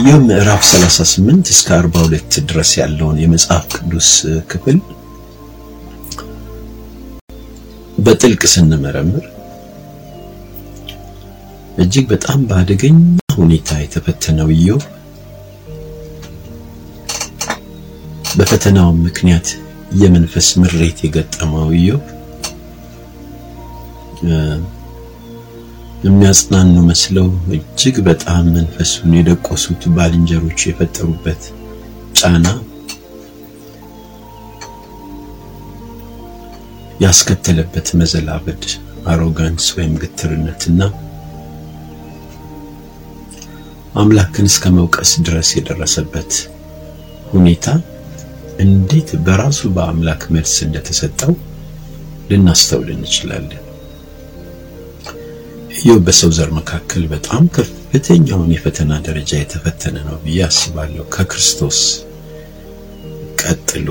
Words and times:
ኢዮብ 0.00 0.22
ምዕራፍ 0.28 0.62
38 0.68 1.50
እስከ 1.54 1.68
42 1.76 2.38
ድረስ 2.50 2.70
ያለውን 2.80 3.16
የመጽሐፍ 3.22 3.64
ቅዱስ 3.76 4.10
ክፍል 4.50 4.78
በጥልቅ 7.98 8.42
ስንመረምር 8.52 9.24
እጅግ 11.78 12.06
በጣም 12.12 12.40
በአደገኛ 12.50 12.98
ሁኔታ 13.36 13.78
የተፈተነው 13.80 14.48
ኢዮብ 14.56 14.84
በፈተናው 18.38 18.90
ምክንያት 19.04 19.48
የመንፈስ 20.00 20.48
ምሬት 20.62 20.98
የገጠመው 21.04 21.68
ኢዮብ 21.78 22.04
የሚያጽናኑ 26.04 26.74
መስለው 26.88 27.26
እጅግ 27.56 27.96
በጣም 28.08 28.44
መንፈሱን 28.56 29.14
የደቆሱት 29.16 29.82
ባልንጀሮች 29.96 30.60
የፈጠሩበት 30.66 31.42
ጫና 32.18 32.46
ያስከተለበት 37.02 37.88
መዘላበድ 38.00 38.62
አሮጋንስ 39.06 39.66
ወይም 39.76 39.94
ግትርነትና 40.02 40.80
አምላክን 43.94 44.48
እስከ 44.50 44.66
መውቀስ 44.78 45.12
ድረስ 45.26 45.50
የደረሰበት 45.56 46.32
ሁኔታ 47.32 47.66
እንዴት 48.64 49.10
በራሱ 49.26 49.70
በአምላክ 49.76 50.22
መልስ 50.34 50.54
እንደተሰጠው 50.66 51.32
ልናስተውል 52.30 52.90
እንችላለን። 52.94 53.64
ኢዮብ 55.80 56.00
በሰው 56.06 56.30
ዘር 56.36 56.50
መካከል 56.56 57.02
በጣም 57.12 57.42
ከፍተኛውን 57.56 58.52
የፈተና 58.54 58.92
ደረጃ 59.06 59.30
የተፈተነ 59.38 59.96
ነው 60.06 60.16
ብዬ 60.22 60.38
አስባለሁ። 60.46 61.04
ከክርስቶስ 61.14 61.80
ቀጥሎ 63.42 63.88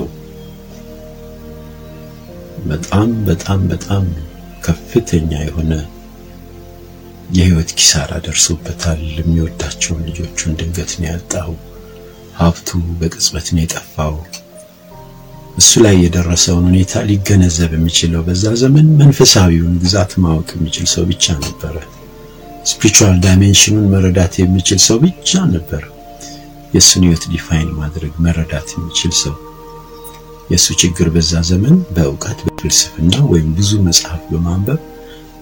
በጣም 2.68 3.12
በጣም 3.28 3.62
በጣም 3.72 4.06
ከፍተኛ 4.66 5.32
የሆነ 5.44 5.74
የህይወት 7.38 7.72
ኪሳራ 7.78 8.12
ደርሶበታል። 8.26 9.02
የሚወዳቸውን 9.16 10.04
ልጆቹን 10.10 10.58
ድንገት 10.60 10.94
ነው 11.00 11.10
ያጣው። 11.12 11.52
ሀብቱ 12.38 12.70
በቅጽበት 13.00 13.48
ነው 13.56 13.64
የጠፋው። 13.64 14.16
እሱ 15.58 15.72
ላይ 15.84 15.96
የደረሰውን 16.02 16.66
ሁኔታ 16.70 17.02
ሊገነዘብ 17.08 17.72
የሚችለው 17.76 18.22
በዛ 18.28 18.44
ዘመን 18.62 18.88
መንፈሳዊውን 19.00 19.76
ግዛት 19.84 20.12
ማወቅ 20.24 20.50
የሚችል 20.56 20.88
ሰው 20.94 21.04
ብቻ 21.12 21.26
ነበረ። 21.44 21.76
spiritual 22.72 23.16
dimension 23.24 23.67
ኡን 23.67 23.86
መረዳት 23.94 24.34
የሚችል 24.42 24.80
ሰው 24.86 24.98
ብቻ 25.04 25.42
ነበረ። 25.54 25.84
የእሱን 26.74 27.04
ህይወት 27.06 27.24
define 27.34 27.70
ማድረግ 27.80 28.14
መረዳት 28.26 28.70
የሚችል 28.76 29.14
ሰው። 29.22 29.36
የእሱ 30.52 30.68
ችግር 30.82 31.08
በዛ 31.16 31.42
ዘመን 31.50 31.78
በእውቀት 31.96 32.40
በፍልስፍና 32.48 33.16
ወይም 33.32 33.50
ብዙ 33.58 33.72
መጽሐፍ 33.88 34.22
በማንበብ 34.30 34.82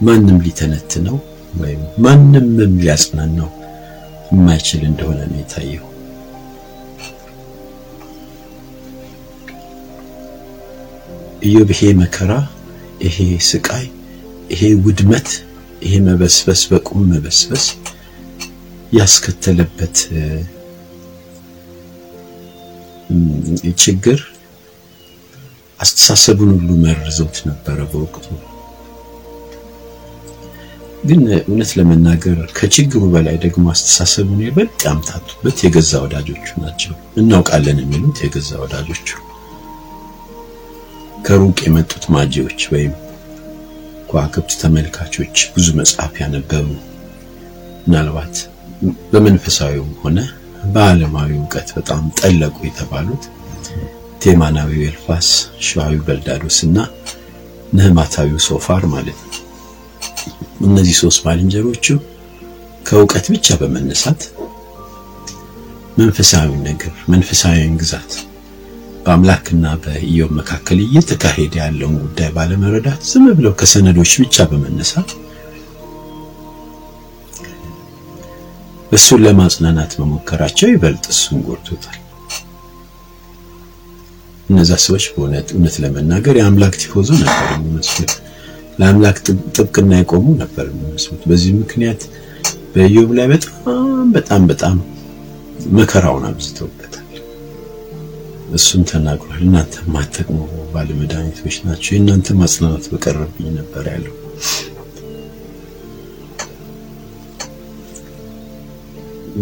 ማንም 0.01 0.39
ሊተነትነው 0.45 1.17
ወይም 1.61 1.83
ማንምም 2.05 2.53
ሊያጽናናው 2.79 3.49
የማይችል 4.31 4.81
እንደሆነ 4.89 5.19
ነው 5.31 5.37
የታየው። 5.41 5.85
ኢዮብ 11.45 11.69
ይሄ 11.73 11.81
መከራ፣ 11.99 12.31
ይሄ 13.05 13.17
ስቃይ፣ 13.47 13.85
ይሄ 14.51 14.61
ውድመት፣ 14.85 15.27
ይሄ 15.83 15.93
መበስበስ፣ 16.05 16.61
በቁም 16.69 17.01
መበስበስ 17.11 17.65
ያስከተለበት 18.97 19.97
ችግር 23.83 24.19
አስተሳሰቡን 25.79 26.51
ሁሉ 26.55 26.69
መርዞት 26.83 27.37
ነበረ 27.49 27.77
በወቅቱ። 27.91 28.25
ግን 31.05 31.21
እውነት 31.39 31.71
ለመናገር 31.77 32.39
ከችግሩ 32.57 33.01
በላይ 33.13 33.35
ደግሞ 33.43 33.65
አስተሳሰቡን 33.73 34.39
ይበልጥ 34.45 34.79
ያምታቱበት 34.87 35.57
የገዛ 35.65 36.01
ወዳጆቹ 36.05 36.47
ናቸው። 36.63 36.93
እናውቃለን 37.21 37.79
የሚሉት 37.83 38.19
የገዛ 38.25 38.51
ወዳጆቹ 38.63 39.09
ከሩቅ 41.23 41.57
የመጡት 41.65 42.03
ማጂዎች 42.15 42.59
ወይም 42.73 42.93
ከዋክብት 44.09 44.51
ተመልካቾች፣ 44.61 45.37
ብዙ 45.55 45.67
መጽሐፍ 45.79 46.13
ያነበቡ 46.21 46.67
ምናልባት 47.85 48.35
በመንፈሳዊውም 49.11 49.93
ሆነ 50.01 50.19
በዓለማዊ 50.73 51.31
እውቀት 51.37 51.69
በጣም 51.75 52.03
ጠለቁ 52.19 52.57
የተባሉት 52.65 53.23
ቴማናዊው 54.21 54.83
ኤልፋስ፣ 54.87 55.27
ሸዋዊው 55.67 56.03
በልዳዶስ 56.07 56.57
እና 56.67 56.77
ነህማታዊው 57.73 58.39
ሶፋር 58.47 58.83
ማለት 58.93 59.19
ነው። 59.23 59.31
እነዚህ 60.67 60.95
ሶስት 61.01 61.19
ባልንጀሮቹ 61.25 61.85
ከእውቀት 62.85 63.25
ብቻ 63.33 63.57
በመነሳት 63.61 64.21
መንፈሳዊ 65.97 66.49
ነገር 66.67 66.93
መንፈሳዊን 67.09 67.75
ግዛት 67.81 68.11
በአምላክና 69.05 69.65
በኢዮብ 69.83 70.31
መካከል 70.37 70.77
እየተካሄደ 70.83 71.53
ያለውን 71.61 71.97
ጉዳይ 72.03 72.29
ባለመረዳት 72.35 73.01
ዝም 73.09 73.25
ብለው 73.37 73.53
ከሰነዶች 73.59 74.13
ብቻ 74.21 74.45
በመነሳት 74.51 75.09
እሱን 78.91 79.21
ለማጽናናት 79.25 79.93
መሞከራቸው 80.01 80.67
ይበልጥ 80.71 81.05
እሱን 81.13 81.39
ጎድቶታል። 81.47 81.99
እነዛ 84.49 84.71
ሰዎች 84.83 85.05
በእውነት 85.13 85.47
እውነት 85.53 85.75
ለመናገር 85.83 86.35
የአምላክ 86.39 86.73
ቲፎዞ 86.81 87.09
ነበር 87.21 87.47
የሚመስሉት፣ 87.55 88.11
ለአምላክ 88.79 89.17
ጥብቅና 89.55 89.91
የቆሙ 89.99 90.25
ነበር 90.41 90.65
የሚመስሉት። 90.71 91.21
በዚህ 91.29 91.53
ምክንያት 91.61 92.01
በኢዮብ 92.73 93.11
ላይ 93.17 93.27
በጣም 93.33 93.75
በጣም 94.15 94.41
በጣም 94.51 94.77
መከራውን 95.77 96.25
አብዝተውበታል። 96.29 96.84
እሱም 98.53 98.81
ተናግሯል። 98.89 99.41
እናንተ 99.43 99.75
ማጠቅሙ 99.93 100.37
ባለመድኃኒቶች 100.73 101.55
ናቸው፣ 101.65 101.91
የእናንተ 101.95 102.37
ማጽናናት 102.39 102.85
በቀረብኝ 102.91 103.47
ነበር 103.57 103.85
ያለው። 103.93 104.13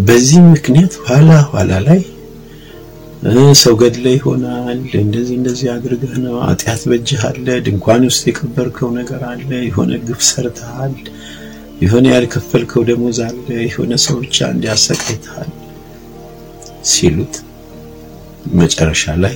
በዚህ 0.06 0.40
ምክንያት 0.50 0.94
ኋላ 1.06 1.32
ኋላ 1.50 1.72
ላይ 1.88 2.02
ሰው 3.60 3.74
ገድለ 3.82 4.06
ይሆናል 4.16 4.66
እንደዚህ 5.02 5.36
እንደዚህ 5.38 5.68
አድርገህ 5.74 6.14
ነው 6.24 6.34
ኃጢአት 6.46 6.82
በእጅህ 6.90 7.22
አለ፣ 7.30 7.46
ድንኳን 7.66 8.02
ውስጥ 8.10 8.24
የቀበርከው 8.30 8.90
ነገር 8.98 9.22
አለ፣ 9.30 9.50
የሆነ 9.68 10.00
ግፍ 10.08 10.22
ሰርተሃል፣ 10.30 10.96
የሆነ 11.84 12.06
ያልከፈልከው 12.14 12.84
ደሞዝ 12.90 13.20
አለ፣ 13.28 13.38
የሆነ 13.66 13.94
ሰው 14.06 14.18
ብቻ 14.24 14.50
እንዲያሰቃይተሃል 14.54 15.52
ሲሉት 16.92 17.36
መጨረሻ 18.60 19.14
ላይ 19.24 19.36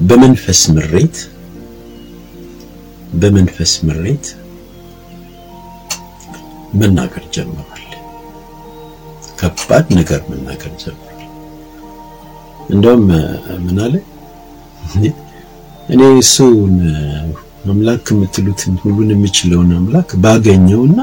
በመንፈስ 0.00 0.60
ምሬት 0.76 1.16
በመንፈስ 3.14 3.72
ምሬት 3.88 4.26
መናገር 6.80 7.24
ጀምሯል። 7.34 7.78
ከባድ 9.40 9.86
ነገር 9.98 10.20
መናገር 10.30 10.72
ጀምሯል። 10.82 11.08
እንደውም 12.70 13.04
ምን 13.64 13.78
አለ 13.86 13.94
እኔ 15.88 16.02
እሱን 16.20 16.74
አምላክ 17.70 18.06
የምትሉትን 18.12 18.74
ሁሉን 18.82 19.10
የሚችለውን 19.14 19.70
አምላክ 19.78 20.10
ባገኘውና 20.24 20.98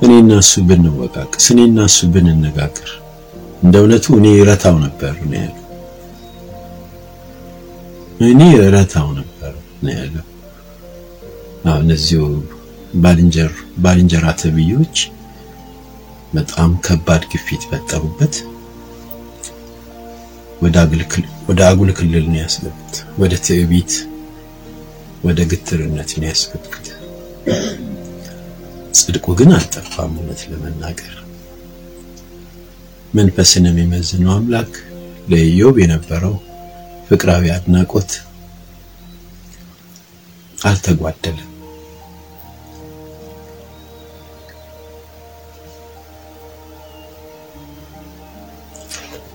እኔና 0.00 0.30
እሱ 0.42 0.62
ብንወቃቅስ 0.68 1.44
እኔና 1.52 1.78
እሱ 1.90 2.08
ብንነጋገር 2.14 2.90
እንደ 3.62 3.74
እውነቱ 3.82 4.06
እኔ 4.18 4.28
ረታው 4.48 4.76
ነበር 4.84 5.12
ነው 5.22 5.36
ያለው። 5.38 5.58
እኔ 8.20 8.40
ረታው 8.74 9.08
ነበር 9.18 9.52
ነው 9.82 9.92
ያለው። 9.94 10.26
እነዚሁ 11.80 12.22
ባልንጀር 13.02 13.52
ባልንጀራ 13.84 14.26
ተብዮች 14.40 14.96
በጣም 16.34 16.70
ከባድ 16.86 17.22
ግፊት 17.32 17.62
ፈጠሩበት። 17.70 18.34
ወደ 21.48 21.60
አጉል 21.68 21.90
ክልል 21.98 22.24
ነው 22.28 22.38
ያስገቡት። 22.42 22.94
ወደ 23.18 23.32
ትዕቢት፣ 23.46 23.92
ወደ 25.24 25.40
ግትርነት 25.50 26.10
ነው 26.20 26.28
ያስገቡት። 26.30 26.86
ጽድቁ 28.98 29.26
ግን 29.38 29.50
አልጠፋም። 29.56 30.14
እውነት 30.18 30.40
ለመናገር 30.50 31.14
መንፈስን 33.12 33.64
የሚመዝነው 33.68 34.32
አምላክ 34.36 34.72
ለኢዮብ 35.28 35.76
የነበረው 35.82 36.34
ፍቅራዊ 37.08 37.44
አድናቆት 37.54 38.10
አልተጓደለም። 40.64 41.48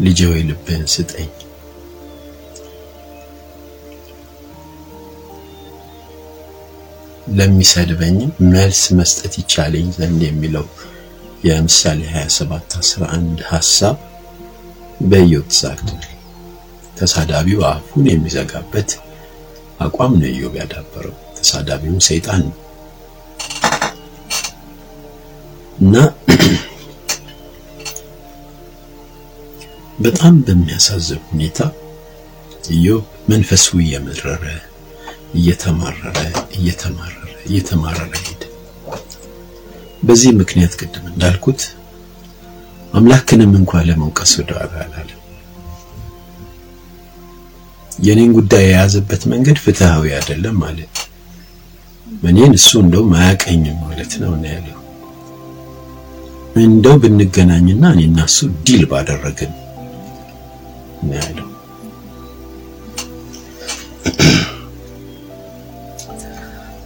ልጄ 0.02 0.20
ወይ 0.30 0.42
ልብህን 0.50 0.84
ስጠኝ 0.94 1.30
ለሚሰድበኝም 7.38 8.32
መልስ 8.52 8.82
መስጠት 9.00 9.34
ይቻለኝ 9.42 9.88
ዘንድ 9.98 10.22
የሚለው 10.26 10.66
የምሳሌ 11.44 12.00
27 12.14 12.78
11 12.82 13.44
ሐሳብ 13.52 13.98
በኢዮብ 15.02 15.48
ተሳክቷል። 15.52 16.06
ተሳዳቢው 16.98 17.60
አፉን 17.70 18.06
የሚዘጋበት 18.10 18.90
አቋም 19.80 20.14
ነው 20.20 20.30
ኢዮብ 20.32 20.54
ያዳበረው። 20.60 21.16
ተሳዳቢው 21.38 21.96
ሰይጣን 22.08 22.42
ነው 22.46 22.56
እና 25.78 25.96
በጣም 30.06 30.34
በሚያሳዝን 30.46 31.22
ሁኔታ 31.30 31.60
ኢዮብ 32.76 33.04
መንፈሱ 33.30 33.68
እየመረረ 33.84 34.44
እየተማረረ 35.38 36.18
እየተማረረ 36.58 37.16
እየተማረረ 37.48 38.12
ሄደ። 38.22 38.42
በዚህ 40.04 40.32
ምክንያት 40.42 40.74
ቅድም 40.80 41.06
እንዳልኩት 41.12 41.62
አምላክንም 42.94 43.54
እንኳን 43.60 43.88
ለመውቀስ 43.90 44.32
ወደኋላ 44.40 44.74
አላለም። 44.84 45.17
የኔን 48.00 48.32
ጉዳይ 48.38 48.64
የያዘበት 48.66 49.22
መንገድ 49.32 49.58
ፍትሃዊ 49.64 50.04
አይደለም 50.18 50.56
ማለት 50.64 50.96
እኔን 52.24 52.54
እሱ 52.58 52.70
እንደውም 52.84 53.12
አያቀኝም 53.20 53.78
ማለት 53.86 54.12
ነው 54.22 54.32
ነው 54.36 54.50
ያለው። 54.52 54.74
እንደው 56.62 56.96
ብንገናኝና 57.02 57.84
እኔና 57.96 58.20
እሱ 58.30 58.38
ዲል 58.66 58.84
ባደረግን 58.92 59.52
ነው 61.04 61.18
ያለው። 61.20 61.44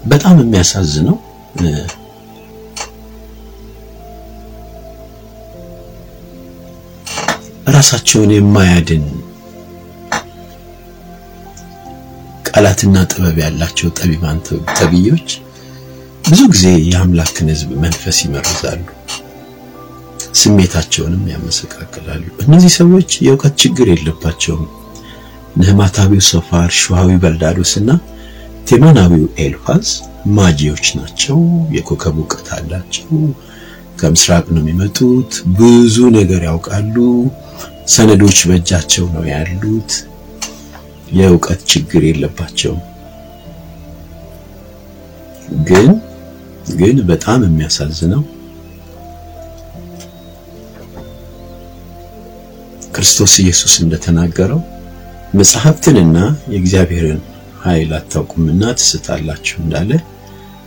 በጣም 0.06 0.38
የሚያሳዝነው 0.42 1.18
ራሳቸውን 7.72 8.32
የማያድን 8.36 9.04
ቃላትና 12.64 12.98
ጥበብ 13.12 13.38
ያላቸው 13.42 13.88
ጠቢባን 13.98 14.40
ተብዮች 14.72 15.30
ብዙ 16.26 16.42
ጊዜ 16.52 16.66
የአምላክን 16.84 17.48
ሕዝብ 17.52 17.70
መንፈስ 17.84 18.18
ይመርዛሉ፣ 18.26 18.82
ስሜታቸውንም 20.42 21.24
ያመሰቃቅላሉ። 21.32 22.26
እነዚህ 22.44 22.74
ሰዎች 22.76 23.10
የእውቀት 23.26 23.56
ችግር 23.64 23.88
የለባቸውም። 23.92 24.68
ነህማታዊው 25.56 26.24
ሶፋር፣ 26.30 26.70
ሹሃዊ 26.82 27.18
በልዳዶስ 27.24 27.74
እና 27.82 27.90
ቴማናዊው 28.68 29.26
ኤልፋዝ 29.46 29.90
ማጂዎች 30.38 30.86
ናቸው። 31.00 31.40
የኮከብ 31.78 32.16
እውቀት 32.22 32.48
አላቸው። 32.58 33.10
ከምስራቅ 33.98 34.46
ነው 34.54 34.64
የሚመጡት። 34.64 35.32
ብዙ 35.60 35.98
ነገር 36.20 36.44
ያውቃሉ። 36.50 36.96
ሰነዶች 37.90 38.40
በእጃቸው 38.50 39.08
ነው 39.16 39.26
ያሉት። 39.34 39.92
የእውቀት 41.12 41.62
ችግር 41.72 42.02
የለባቸውም። 42.08 42.82
ግን 45.68 45.88
ግን 46.76 46.98
በጣም 47.10 47.40
የሚያሳዝነው 47.46 48.22
ክርስቶስ 52.94 53.34
ኢየሱስ 53.44 53.74
እንደተናገረው 53.84 54.62
መጽሐፍትንና 55.34 56.18
የእግዚአብሔርን 56.54 57.20
ኃይል 57.64 57.92
አታውቁምና 57.98 58.64
ትስታላችሁ 58.80 59.58
እንዳለ 59.64 59.92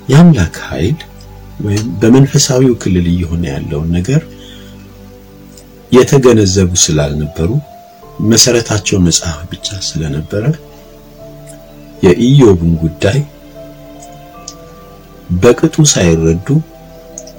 የአምላክ 0.08 0.56
ኃይል 0.68 0.98
ወይም 1.64 1.86
በመንፈሳዊው 2.00 2.74
ክልል 2.82 3.06
እየሆነ 3.12 3.44
ያለውን 3.52 3.90
ነገር 3.98 4.22
የተገነዘቡ 5.92 6.70
ስላልነበሩ 6.84 7.50
መሰረታቸው 8.30 8.98
መጽሐፍ 9.06 9.38
ብቻ 9.50 9.76
ስለነበረ 9.86 10.44
የኢዮብን 12.04 12.72
ጉዳይ 12.82 13.18
በቅጡ 15.42 15.76
ሳይረዱ 15.92 16.48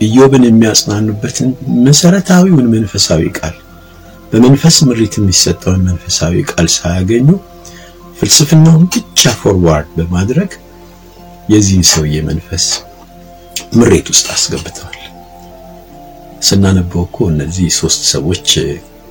ኢዮብን 0.06 0.44
የሚያጽናኑበትን 0.48 1.50
መሰረታዊውን 1.86 2.66
መንፈሳዊ 2.74 3.24
ቃል 3.38 3.56
በመንፈስ 4.31 4.77
ምሪት 4.88 5.13
የሚሰጠውን 5.19 5.81
መንፈሳዊ 5.89 6.44
ቃል 6.51 6.68
ሳያገኙ 6.75 7.27
ፍልስፍናውን 8.19 8.83
ብቻ 8.95 9.31
forward 9.42 9.89
በማድረግ 10.00 10.51
የዚህን 11.54 11.86
ሰውዬ 11.92 12.18
መንፈስ 12.30 12.66
ምሬት 13.80 14.07
ውስጥ 14.13 14.27
አስገብተዋል። 14.36 14.92
ስናነበው 16.48 17.04
እኮ 17.07 17.18
እነዚህ 17.31 17.68
ሶስት 17.80 18.01
ሰዎች 18.13 18.50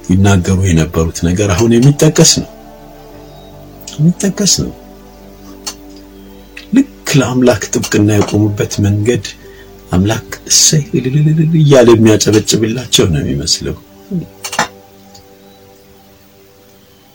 ይናገሩ 0.09 0.59
የነበሩት 0.69 1.19
ነገር 1.29 1.49
አሁን 1.55 1.71
የሚጠቀስ 1.75 2.33
ነው 2.43 2.51
የሚጠቀስ 3.95 4.55
ነው። 4.63 4.73
ልክ 6.77 6.91
ለአምላክ 7.19 7.65
ጥብቅና 7.73 8.11
የቆሙበት 8.17 8.73
መንገድ 8.87 9.27
አምላክ 9.93 10.31
እሰይ 10.51 10.85
እልልልል 10.99 11.53
እያለ 11.61 11.89
የሚያጨበጭብላቸው 11.95 13.07
ነው 13.13 13.21
የሚመስለው። 13.23 13.77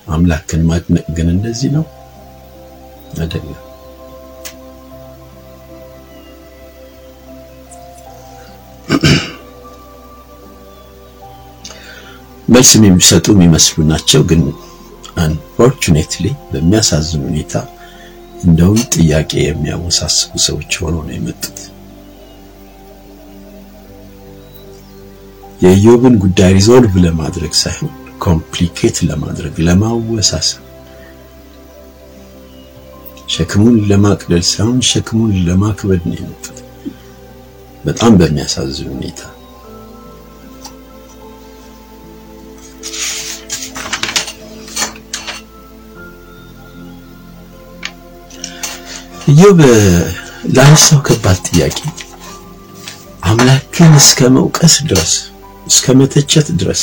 አምላክን 0.07 0.61
ማድነቅ 0.69 1.07
ግን 1.17 1.27
እንደዚህ 1.33 1.71
ነው 1.75 1.83
አይደለም። 3.19 3.57
መልስ 12.49 12.69
የሚሰጡ 12.79 13.25
የሚመስሉ 13.33 13.77
ናቸው፣ 13.89 14.21
ግን 14.29 14.41
unfortunately 15.17 16.25
በሚያሳዝን 16.51 17.21
ሁኔታ 17.27 17.53
እንደውም 18.43 18.81
ጥያቄ 18.95 19.31
የሚያወሳስቡ 19.41 20.31
ሰዎች 20.45 20.71
ሆነው 20.81 21.01
ነው 21.07 21.13
የመጡት። 21.15 21.57
የኢዮብን 25.61 26.15
ጉዳይ 26.23 26.51
resolve 26.57 26.93
ለማድረግ 27.05 27.53
ሳይሆን 27.61 27.91
complicate 28.25 28.97
ለማድረግ 29.09 29.55
ለማወሳሰብ፣ 29.67 30.63
ሸክሙን 33.33 33.75
ለማቅለል 33.89 34.43
ሳይሆን 34.49 34.79
ሸክሙን 34.89 35.33
ለማክበድ 35.47 36.03
ነው 36.09 36.15
የመጡት። 36.19 36.57
በጣም 37.85 38.13
በሚያሳዝን 38.19 38.89
ሁኔታ 38.93 39.21
ኢዮብ 49.29 49.59
ላነሳው 50.55 50.99
ከባድ 51.07 51.39
ጥያቄ 51.47 51.77
አምላክን 53.23 53.93
እስከ 53.99 54.29
መውቀስ 54.35 54.75
ድረስ 54.89 55.13
እስከ 55.67 55.95
መተቸት 55.99 56.47
ድረስ 56.61 56.81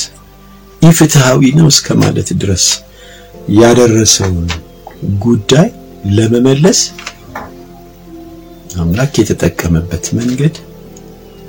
ኢፍትሃዊ 0.83 1.43
ነው 1.59 1.69
እስከ 1.73 1.97
ማለት 2.03 2.29
ድረስ 2.43 2.65
ያደረሰውን 3.61 4.49
ጉዳይ 5.25 5.69
ለመመለስ 6.17 6.81
አምላክ 8.77 9.15
የተጠቀመበት 9.21 10.07
መንገድ 10.19 10.55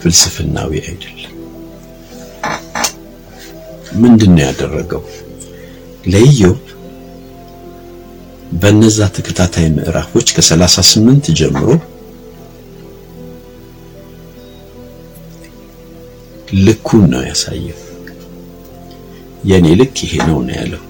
ፍልስፍናዊ 0.02 0.72
አይደለም። 0.86 1.34
ምንድን 4.02 4.32
ነው 4.36 4.44
ያደረገው? 4.46 5.04
ለኢዮብ 6.06 6.60
በነዛ 8.60 9.00
ተከታታይ 9.16 9.68
ምዕራፎች 9.74 10.28
ከ38 10.36 11.28
ጀምሮ 11.40 11.66
ልኩን 16.66 17.04
ነው 17.14 17.22
ያሳየው። 17.28 17.80
የኔ 19.50 19.68
ልክ 19.80 19.96
ይሄ 20.06 20.14
ነው 20.30 20.40
ነው 20.42 20.56
ያለው። 20.60 20.84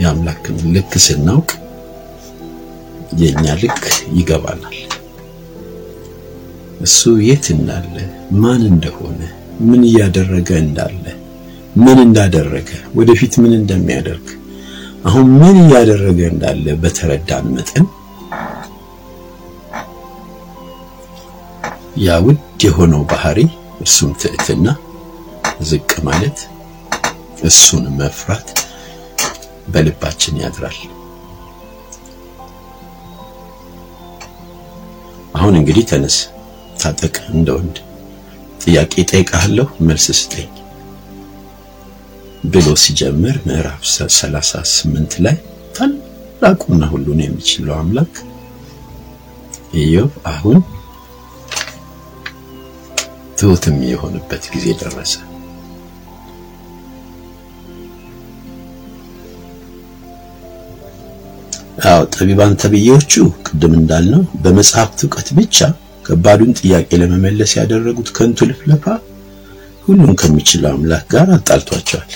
የአምላክን 0.00 0.58
ልክ 0.74 0.92
ስናውቅ 1.04 1.48
የኛ 3.20 3.46
ልክ 3.62 3.82
ይገባናል። 4.18 4.76
እሱ 6.80 6.98
የት 7.28 7.46
እንዳለ፣ 7.54 7.94
ማን 8.40 8.62
እንደሆነ፣ 8.70 9.20
ምን 9.68 9.80
እያደረገ 9.88 10.50
እንዳለ፣ 10.64 11.04
ምን 11.76 11.98
እንዳደረገ፣ 12.04 12.68
ወደፊት 12.94 13.34
ምን 13.42 13.52
እንደሚያደርግ፣ 13.58 14.26
አሁን 15.08 15.26
ምን 15.40 15.56
እያደረገ 15.64 16.20
እንዳለ 16.30 16.66
በተረዳን 16.82 17.46
መጠን 17.56 17.86
ያ 22.04 22.16
ውድ 22.24 22.40
የሆነው 22.64 23.02
ባህሪ 23.12 23.38
እርሱም 23.82 24.10
ትዕትና 24.22 24.66
ዝቅ 25.68 25.90
ማለት 26.08 26.38
እሱን 27.48 27.84
መፍራት 27.98 28.48
በልባችን 29.68 30.38
ያድራል። 30.42 30.78
አሁን 35.34 35.54
እንግዲህ 35.58 35.84
ተነስ፣ 35.90 36.16
ታጠቅ፣ 36.82 37.16
እንደ 37.32 37.48
ወንድ 37.56 37.76
ጥያቄ 38.62 38.94
ጠይቃለሁ፣ 39.12 39.68
መልስ 39.88 40.06
ስጠኝ 40.20 40.48
ብሎ 42.44 42.66
ሲጀምር 42.82 43.36
ምዕራፍ 43.46 43.80
38 43.90 45.16
ላይ 45.24 45.36
ታላቁና 45.76 46.82
ሁሉን 46.92 47.20
የሚችለው 47.24 47.74
አምላክ 47.78 48.14
ኢዮብ 49.80 50.12
አሁን 50.32 50.58
ትሁትም 53.38 53.76
የሆነበት 53.88 54.44
ጊዜ 54.54 54.66
ደረሰ። 54.80 55.14
አዎ 61.88 62.00
ጠቢባን 62.14 62.54
ተብዬዎቹ 62.62 63.12
ቅድም 63.48 63.74
እንዳልነው 63.78 64.22
በመጽሐፍት 64.42 65.00
እውቀት 65.04 65.28
ብቻ 65.38 65.58
ከባዱን 66.04 66.50
ጥያቄ 66.60 66.90
ለመመለስ 67.02 67.50
ያደረጉት 67.58 68.08
ከንቱ 68.16 68.48
ልፍለፋ 68.50 68.84
ሁሉን 69.86 70.12
ከሚችለው 70.20 70.72
አምላክ 70.72 71.04
ጋር 71.12 71.28
አጣልቷቸዋል። 71.36 72.10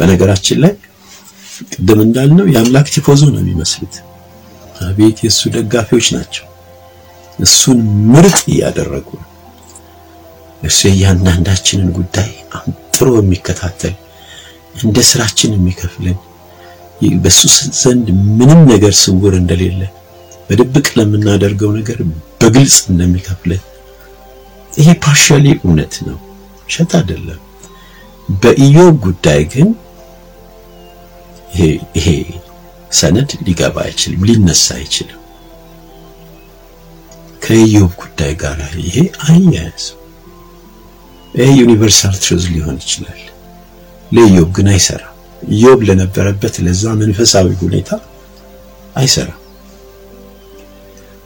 በነገራችን 0.00 0.58
ላይ 0.64 0.72
ቅድም 1.72 1.98
እንዳልነው 2.04 2.46
የአምላክ 2.52 2.86
ቲፎዞ 2.94 3.22
ነው 3.32 3.40
የሚመስሉት። 3.42 3.96
አቤት 4.84 5.18
የእሱ 5.24 5.40
ደጋፊዎች 5.56 6.06
ናቸው። 6.16 6.46
እሱን 7.38 7.78
ምርጥ 8.12 8.38
እያደረጉ 8.52 9.08
ነው። 9.18 9.26
እሱ 10.62 10.78
የእያንዳንዳችንን 10.88 11.90
ጉዳይ 11.98 12.30
አንጥሮ 12.58 13.08
የሚከታተል 13.18 13.94
እንደ 14.80 14.98
ስራችን 15.10 15.54
የሚከፍለን 15.56 16.18
በሱ 17.22 17.40
ዘንድ 17.78 18.06
ምንም 18.38 18.60
ነገር 18.72 18.92
ስውር 19.00 19.34
እንደሌለ 19.38 19.80
በድብቅ 20.48 20.86
ለምናደርገው 20.98 21.70
ነገር 21.78 21.98
በግልጽ 22.40 22.76
እንደሚከፍለን 22.92 23.62
ይሄ 24.72 24.88
ፓርሻሊ 25.04 25.46
እውነት 25.58 25.94
ነው፣ 26.08 26.18
ውሸት 26.60 26.92
አይደለም። 26.98 27.40
በኢዮብ 28.42 28.96
ጉዳይ 29.06 29.40
ግን 29.54 29.68
ይሄ 31.52 32.06
ሰነድ 32.92 33.30
ሊገባ 33.46 33.76
አይችልም፣ 33.84 34.22
ሊነሳ 34.28 34.66
አይችልም። 34.76 35.16
ከኢዮብ 37.42 37.92
ጉዳይ 38.00 38.32
ጋር 38.42 38.58
ይሄ 38.84 38.96
አያያዝም። 39.24 39.96
ይሄ 41.34 41.48
ዩኒቨርሳል 41.60 42.14
ትሩዝ 42.22 42.44
ሊሆን 42.54 42.76
ይችላል፣ 42.82 43.20
ለኢዮብ 44.12 44.48
ግን 44.56 44.68
አይሰራም። 44.72 45.16
ኢዮብ 45.52 45.80
ለነበረበት 45.88 46.54
ለዛ 46.64 46.92
መንፈሳዊ 47.02 47.48
ሁኔታ 47.62 47.90
አይሰራም። 48.96 49.36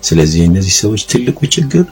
ስለዚህ 0.02 0.42
እነዚህ 0.48 0.74
ሰዎች 0.80 1.02
ትልቁ 1.10 1.38
ችግር 1.54 1.84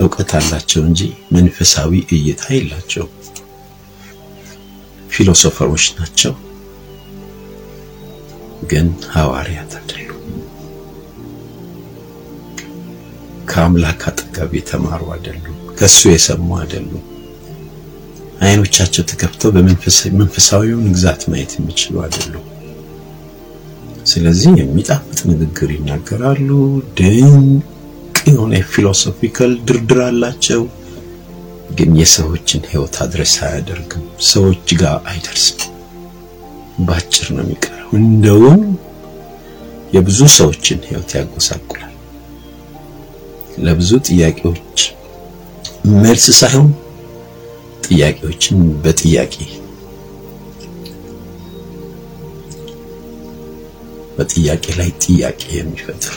እውቀት 0.00 0.30
አላቸው 0.38 0.82
እንጂ 0.88 1.00
መንፈሳዊ 1.32 1.92
እይታ 2.16 2.42
የላቸውም። 2.54 3.14
ፊሎሶፈሮች 5.18 5.84
ናቸው፣ 5.96 6.32
ግን 8.70 8.86
ሐዋርያት 9.12 9.72
አይደሉም። 9.78 10.24
ከአምላክ 13.50 14.02
አጠገብ 14.08 14.52
የተማሩ 14.58 15.02
አይደሉም። 15.14 15.56
ከሱ 15.78 16.00
የሰሙ 16.12 16.48
አይደሉም። 16.58 17.04
አይኖቻቸው 18.40 19.04
ተከፍተው 19.10 19.50
በመንፈሳዊውን 19.56 20.86
ግዛት 20.94 21.22
ማየት 21.30 21.54
የሚችሉ 21.56 21.94
አይደሉም። 22.04 22.46
ስለዚህ 24.06 24.52
የሚጣፍጥ 24.60 25.18
ንግግር 25.32 25.70
ይናገራሉ። 25.76 26.50
ድንቅ 26.98 27.64
የሆነ 28.28 28.54
ፊሎሶፊካል 28.72 29.52
ድርድር 29.66 30.00
አላቸው። 30.06 30.62
ግን 31.70 31.90
የሰዎችን 32.00 32.62
ሕይወት 32.70 32.96
አድረስ 33.04 33.32
አያደርግም። 33.44 34.04
ሰዎች 34.28 34.68
ጋር 34.80 34.96
አይደርስም። 35.10 35.72
ባጭር 36.86 37.26
ነው 37.36 37.42
የሚቀረው። 37.44 37.90
እንደውም 38.00 38.62
የብዙ 39.94 40.20
ሰዎችን 40.36 40.80
ሕይወት 40.88 41.12
ያጎሳቁላል። 41.18 41.94
ለብዙ 43.58 43.90
ጥያቄዎች 44.08 44.78
መልስ 45.96 46.26
ሳይሆን 46.40 46.70
ጥያቄዎችን 47.86 48.56
በጥያቄ 48.84 49.34
በጥያቄ 54.18 54.64
ላይ 54.78 54.90
ጥያቄ 55.04 55.42
የሚፈጥር 55.56 56.14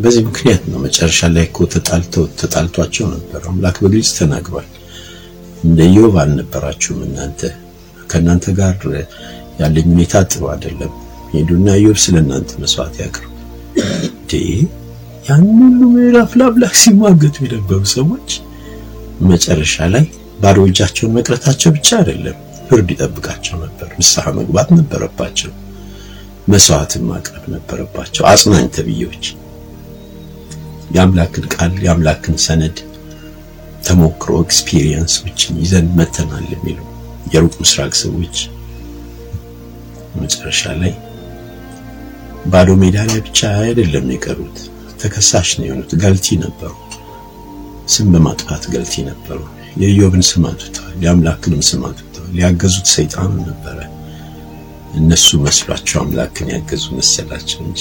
በዚህ 0.00 0.22
ምክንያት 0.26 0.62
ነው 0.70 0.78
መጨረሻ 0.84 1.28
ላይ 1.34 1.44
እኮ 1.48 1.66
ተጣልተው 1.72 2.24
ተጣልቷቸው 2.40 3.06
ነበር። 3.14 3.40
አምላክ 3.50 3.76
በግልጽ 3.84 4.10
ተናግሯል። 4.18 4.68
እንደ 5.64 5.78
ኢዮብ 5.90 6.14
አልነበራችሁም 6.22 7.00
እናንተ 7.06 7.40
ከእናንተ 8.10 8.46
ጋር 8.58 8.76
ያለኝ 9.60 9.86
ሁኔታ 9.92 10.22
ጥሩ 10.30 10.42
አይደለም። 10.52 10.92
ሄዱና 11.32 11.68
ኢዮብ 11.80 11.98
ስለ 12.04 12.16
እናንተ 12.24 12.50
መስዋዕት 12.62 12.96
ያቅርብ። 13.02 13.26
ያን 15.26 15.42
ሁሉ 15.58 15.80
ምዕራፍ 15.94 16.30
ለአምላክ 16.38 16.74
ሲሟገቱ 16.80 17.36
የነበሩ 17.46 17.80
ሰዎች 17.94 18.30
መጨረሻ 19.28 19.86
ላይ 19.94 20.04
ባዶ 20.40 20.58
እጃቸውን 20.68 21.12
መቅረታቸው 21.16 21.70
ብቻ 21.76 21.88
አይደለም፣ 21.98 22.36
ፍርድ 22.68 22.88
ይጠብቃቸው 22.94 23.56
ነበር። 23.64 23.88
ንስሐ 23.98 24.24
መግባት 24.38 24.68
ነበረባቸው። 24.78 25.52
መስዋዕትን 26.48 27.02
ማቅረብ 27.10 27.44
ነበረባቸው። 27.54 28.22
አጽናኝ 28.30 28.66
ተብዬዎች 28.76 29.24
የአምላክን 30.90 31.44
ቃል 31.54 31.74
የአምላክን 31.84 32.36
ሰነድ 32.44 32.78
ተሞክሮ 33.86 34.30
experience 34.44 35.17
ኦችን 35.17 35.60
ይዘን 35.62 35.86
መጥተናል 35.98 36.46
የሚሉ 36.52 36.78
የሩቅ 37.32 37.54
ምስራቅ 37.62 37.92
ሰዎች 38.00 38.36
መጨረሻ 40.20 40.72
ላይ 40.80 40.92
ባዶ 42.50 42.68
ሜዳ 42.82 42.98
ላይ 43.08 43.20
ብቻ 43.26 43.40
አይደለም 43.62 44.06
የቀሩት፣ 44.12 44.58
ተከሳሽ 45.00 45.48
ነው 45.58 45.66
የሆኑት። 45.66 45.92
guilty 46.02 46.36
ነበሩ። 46.42 46.72
ስም 47.92 48.08
በማጥፋት 48.14 48.64
ገልቲ 48.74 48.94
ነበሩ። 49.08 49.38
የኢዮብን 49.80 50.24
ስም 50.28 50.44
አጥፍተዋል፣ 50.50 50.96
የአምላክንም 51.04 51.62
ስም 51.68 51.82
አጥፍተዋል። 51.88 52.06
ያገዙት 52.42 52.88
ሰይጣኑ 52.94 53.32
ነበረ። 53.48 53.78
እነሱ 54.94 55.38
መስሏቸው 55.44 55.98
አምላክን 56.02 56.48
ያገዙ 56.54 56.84
መሰላቸው 56.98 57.60
እንጂ 57.66 57.80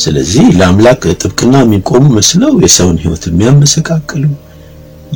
ስለዚህ 0.00 0.44
ለአምላክ 0.58 1.02
ጥብቅና 1.16 1.54
የሚቆሙ 1.62 2.04
መስለው 2.16 2.52
የሰውን 2.64 2.96
ሕይወት 3.02 3.24
የሚያመሰቃቅሉ 3.28 4.24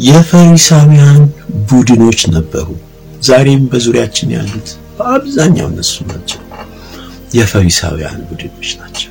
የፈሪሳውያን 0.04 1.20
ቡድኖች 1.68 2.20
ነበሩ። 2.34 2.66
ዛሬም 3.28 3.62
በዙሪያችን 3.72 4.32
ያሉት 4.36 4.68
በአብዛኛው 4.96 5.66
እነሱ 5.70 5.94
ናቸው። 6.10 6.40
የፈሪሳውያን 7.36 8.18
ቡድኖች 8.28 8.70
ናቸው። 8.80 9.10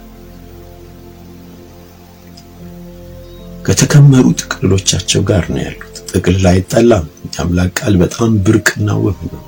ከተከመሩ 3.66 4.26
ጥቅልሎቻቸው 4.42 5.22
ጋር 5.30 5.44
ነው 5.52 5.62
ያሉት። 5.66 5.90
ጥቅልል 6.12 6.46
አይጠላም። 6.52 7.06
የአምላክ 7.28 7.72
ቃል 7.80 7.94
በጣም 8.02 8.32
ብርቅና 8.46 8.90
ውብ 9.04 9.20
ነው፣ 9.32 9.44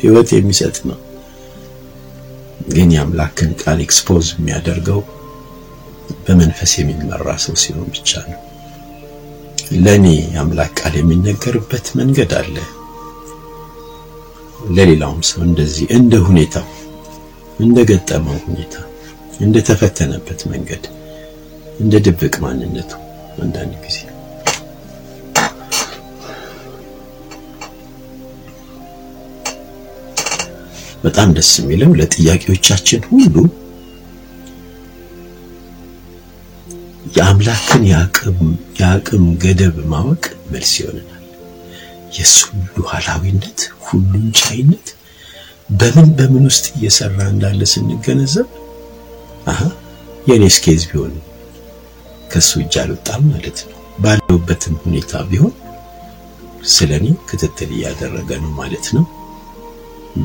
ሕይወት 0.00 0.28
የሚሰጥ 0.34 0.76
ነው። 0.90 0.98
ግን 2.68 2.88
የአምላክን 2.94 3.52
ቃል 3.62 3.78
expose 3.84 4.26
የሚያደርገው 4.36 5.00
በመንፈስ 6.24 6.72
የሚመራ 6.78 7.28
ሰው 7.44 7.54
ሲሆን 7.62 7.88
ብቻ 7.94 8.20
ነው። 8.30 8.40
ለኔ 9.84 10.04
የአምላክ 10.26 10.72
ቃል 10.80 10.94
የሚነገርበት 10.98 11.86
መንገድ 11.98 12.32
አለ። 12.38 12.56
ለሌላውም 14.76 15.22
ሰው 15.28 15.40
እንደዚህ 15.48 15.86
እንደ 15.98 16.14
ሁኔታው 16.26 16.66
እንደ 17.58 17.78
ገጠመው 17.90 18.38
ሁኔታ 18.46 18.74
እንደ 19.40 19.56
ተፈተነበት 19.68 20.40
መንገድ 20.52 20.84
እንደ 21.80 21.94
ድብቅ 22.06 22.34
ማንነቱ 22.44 22.92
አንዳንድ 23.42 23.74
ጊዜ 23.84 23.98
በጣም 31.04 31.28
ደስ 31.36 31.50
የሚለው 31.60 31.90
ለጥያቄዎቻችን 31.98 33.02
ሁሉ 33.10 33.34
የአምላክን 37.16 37.82
የአቅም 38.78 39.24
ገደብ 39.42 39.76
ማወቅ 39.90 40.22
መልስ 40.50 40.72
ይሆነናል። 40.78 41.24
የእሱ 42.16 42.38
ሉዓላዊነት፣ 42.76 43.58
ሁሉን 43.86 44.26
ቻይነት 44.40 44.86
በምን 45.78 46.08
በምን 46.18 46.44
ውስጥ 46.50 46.66
እየሰራ 46.76 47.18
እንዳለ 47.32 47.60
ስንገነዘብ 47.72 48.48
አሀ 49.46 49.60
የኔስ 50.26 50.56
ቢሆን 50.84 51.14
ከሱ 52.32 52.50
እጅ 52.62 52.74
አልወጣም 52.82 53.22
ማለት 53.32 53.58
ነው። 53.68 53.74
ባለውበትም 53.98 54.74
ሁኔታ 54.82 55.22
ቢሆን 55.30 55.54
ስለኔ 56.72 57.06
ክትትል 57.28 57.70
እያደረገ 57.76 58.30
ነው 58.42 58.52
ማለት 58.58 58.86
ነው 58.96 59.04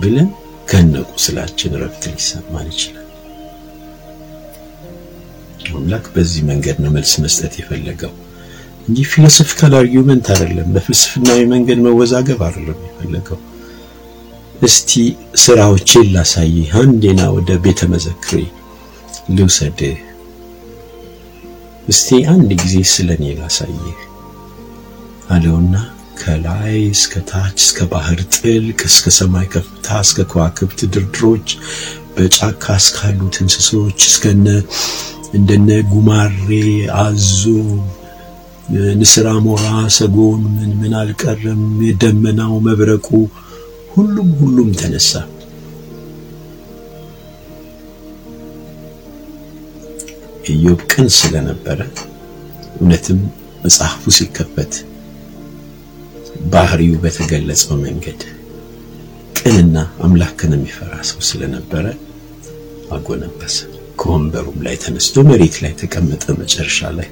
ብለን 0.01 0.29
ከነቁስላችን 0.69 1.77
ረፍት 1.81 2.03
ሊሰማን 2.11 2.67
ይችላል። 2.73 3.02
አምላክ 5.73 6.05
በዚህ 6.15 6.41
መንገድ 6.49 6.77
ነው 6.83 6.91
መልስ 6.95 7.13
መስጠት 7.23 7.53
የፈለገው 7.59 8.13
እንጂ 8.87 8.99
philosophical 9.11 9.73
argument 9.77 10.27
አይደለም። 10.33 10.69
በፍልስፍናዊ 10.75 11.41
መንገድ 11.51 11.79
መወዛገብ 11.85 12.39
አይደለም 12.47 12.79
የፈለገው። 12.87 13.39
እስቲ 14.61 14.91
ስራዎቼን 15.43 16.07
ላሳይህ፣ 16.15 16.69
አንዴ 16.81 17.09
ና 17.09 17.21
ወደ 17.37 17.51
ቤተ 17.63 17.87
መዘክሬ 17.93 18.39
ልውሰድህ፣ 19.35 19.99
እስቲ 21.87 22.19
አንድ 22.33 22.49
ጊዜ 22.61 22.75
ስለኔ 22.91 23.23
ላሳይህ 23.39 23.97
አለውና 25.33 25.75
ከላይ 26.19 26.75
እስከ 26.93 27.13
ታች 27.29 27.57
እስከ 27.63 27.87
ባህር 27.91 28.19
ጥልቅ 28.35 28.79
እስከ 28.89 29.11
ሰማይ 29.17 29.47
ከፍታ 29.53 29.99
እስከ 30.05 30.25
ከዋክብት 30.31 30.79
ድርድሮች 30.93 31.47
በጫካ 32.15 32.75
እስካሉት 32.81 33.35
እንስሶች 33.43 33.99
እስከነ 34.09 34.47
እንደነ 35.33 35.69
ጉማሬ፣ 35.91 36.47
አዞ፣ 36.99 37.41
ንስር፣ 38.99 39.25
አሞራ፣ 39.31 39.63
ሰጎን 39.97 40.41
ምን 40.53 40.71
ምን 40.81 40.93
አልቀረም። 40.99 41.63
የደመናው 41.87 42.53
መብረቁ 42.67 43.07
ሁሉም 43.93 44.29
ሁሉም 44.39 44.69
ተነሳ። 44.79 45.11
ኢዮብ 50.49 50.79
ቅን 50.91 51.07
ስለነበረ 51.17 51.79
እውነትም 52.75 53.19
መጽሐፉ 53.63 54.11
ሲከፈት 54.17 54.73
ባህሪው 56.53 56.95
በተገለጸው 57.03 57.75
መንገድ 57.83 58.21
ቅንና 59.37 59.75
አምላክን 60.05 60.53
የሚፈራ 60.55 60.93
ሰው 61.09 61.21
ስለነበረ 61.29 61.85
አጎነበሰ። 62.91 63.57
ከወንበሩም 63.99 64.59
ላይ 64.65 64.75
ተነስቶ 64.83 65.23
መሬት 65.27 65.55
ላይ 65.63 65.73
ተቀመጠ። 65.81 66.23
መጨረሻ 66.41 66.89
ላይ 66.97 67.09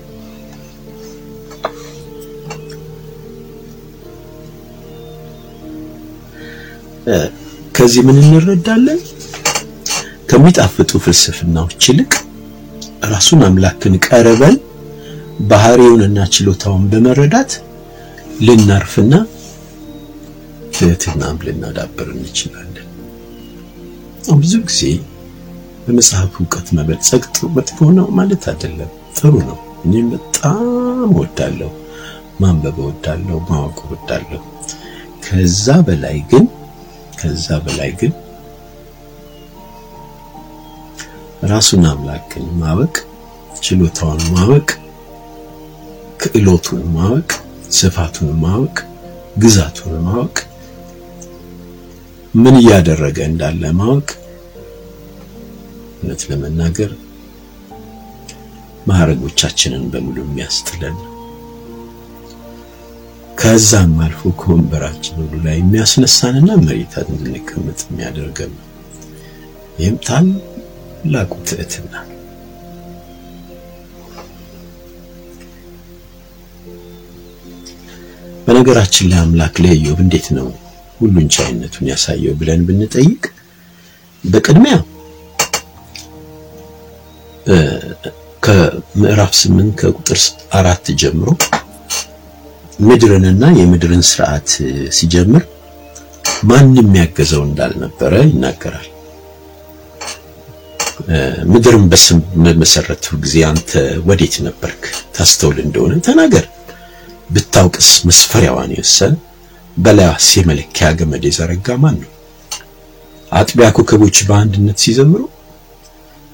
ከዚህ 7.75 8.01
ምን 8.07 8.17
እንረዳለን? 8.23 8.99
ከሚጣፍጡ 10.29 10.91
ፍልስፍናዎች 11.03 11.81
ይልቅ 11.89 12.11
ራሱን 13.11 13.41
አምላክን 13.47 13.93
ቀርበን 14.05 14.55
ባህሪውንና 15.49 16.19
ችሎታውን 16.33 16.83
በመረዳት 16.91 17.51
ልናርፍና 18.45 19.13
ትህትናም 20.75 21.39
ልናዳብር 21.45 22.07
እንችላለን። 22.15 22.87
ብዙ 24.39 24.53
ጊዜ 24.69 24.81
በመጽሐፍ 25.85 26.33
እውቀት 26.39 26.67
መበልጸግ 26.77 27.23
መጥፎ 27.55 27.77
ነው 27.97 28.07
ማለት 28.17 28.43
አይደለም፣ 28.51 28.89
ጥሩ 29.17 29.33
ነው። 29.47 29.57
እኔም 29.85 30.07
በጣም 30.13 30.65
እወዳለሁ፣ 31.09 31.69
ማንበብ 32.41 32.77
እወዳለሁ፣ 32.83 33.37
ማወቅ 33.49 33.77
እወዳለሁ። 33.85 34.41
ከዛ 35.25 35.65
በላይ 35.87 36.17
ግን 36.31 36.45
ከዛ 37.19 37.47
በላይ 37.65 37.91
ግን 37.99 38.13
ራሱን 41.51 41.83
አምላክን 41.91 42.47
ማወቅ፣ 42.61 42.95
ችሎታውን 43.63 44.23
ማወቅ፣ 44.33 44.69
ክህሎቱን 46.21 46.83
ማወቅ፣ 46.95 47.29
ስፋቱን 47.77 48.31
ማወቅ፣ 48.43 48.75
ግዛቱን 49.37 49.93
ማወቅ፣ 50.07 50.35
ምን 52.33 52.55
እያደረገ 52.59 53.17
እንዳለ 53.29 53.63
ማወቅ 53.79 54.09
እውነት 56.01 56.21
ለመናገር 56.29 56.91
ማዕረጎቻችንን 58.87 59.83
በሙሉ 59.91 60.17
የሚያስጥለን 60.23 60.97
ከዛም 63.37 63.93
አልፎ 64.05 64.31
ከወንበራችን 64.39 65.19
ሁሉ 65.21 65.33
ላይ 65.45 65.55
የሚያስነሳንና 65.59 66.49
መሬት 66.63 66.95
እንድንቀመጥ 67.05 67.79
የሚያደርገን 67.85 68.53
ይህም 69.79 69.97
ታላቁ 70.07 71.31
ትህትና 71.49 71.93
ነው። 72.01 72.17
በነገራችን 78.45 79.09
ላይ 79.11 79.19
አምላክ 79.23 79.55
ለኢዮብ 79.63 79.99
እንዴት 80.03 80.27
ነው 80.37 80.47
ሁሉን 80.99 81.27
ቻይነቱን 81.35 81.89
ያሳየው 81.91 82.33
ብለን 82.39 82.61
ብንጠይቅ 82.67 83.23
በቅድሚያ 84.23 84.75
ከምዕራፍ 88.43 89.31
ስምንት 89.39 89.73
ከቁጥር 89.79 90.19
አራት 90.59 90.85
ጀምሮ 91.01 91.29
ምድርንና 92.79 93.43
የምድርን 93.57 94.03
ስርዓት 94.09 94.49
ሲጀምር 94.97 95.43
ማንም 96.49 96.89
ያገዘው 96.99 97.41
እንዳልነበረ 97.47 98.13
ይናገራል። 98.29 98.87
ምድርን 101.51 101.85
በስም 101.91 102.17
በመሰረቱ 102.43 103.05
ጊዜ 103.23 103.35
አንተ 103.49 103.69
ወዴት 104.07 104.35
ነበርክ? 104.47 104.81
ታስተውል 105.15 105.57
እንደሆነ 105.65 105.93
ተናገር። 106.07 106.45
ብታውቅስ 107.29 107.89
መስፈሪያዋን 108.07 108.71
የወሰነ 108.75 109.13
በላይዋስ 109.77 110.27
የመለኪያ 110.37 110.87
ገመድ 110.99 111.23
የዘረጋ 111.27 111.77
ማን 111.83 111.95
ነው? 112.01 112.09
አጥቢያ 113.31 113.67
ኮከቦች 113.77 114.17
በአንድነት 114.29 114.77
ሲዘምሩ 114.85 115.21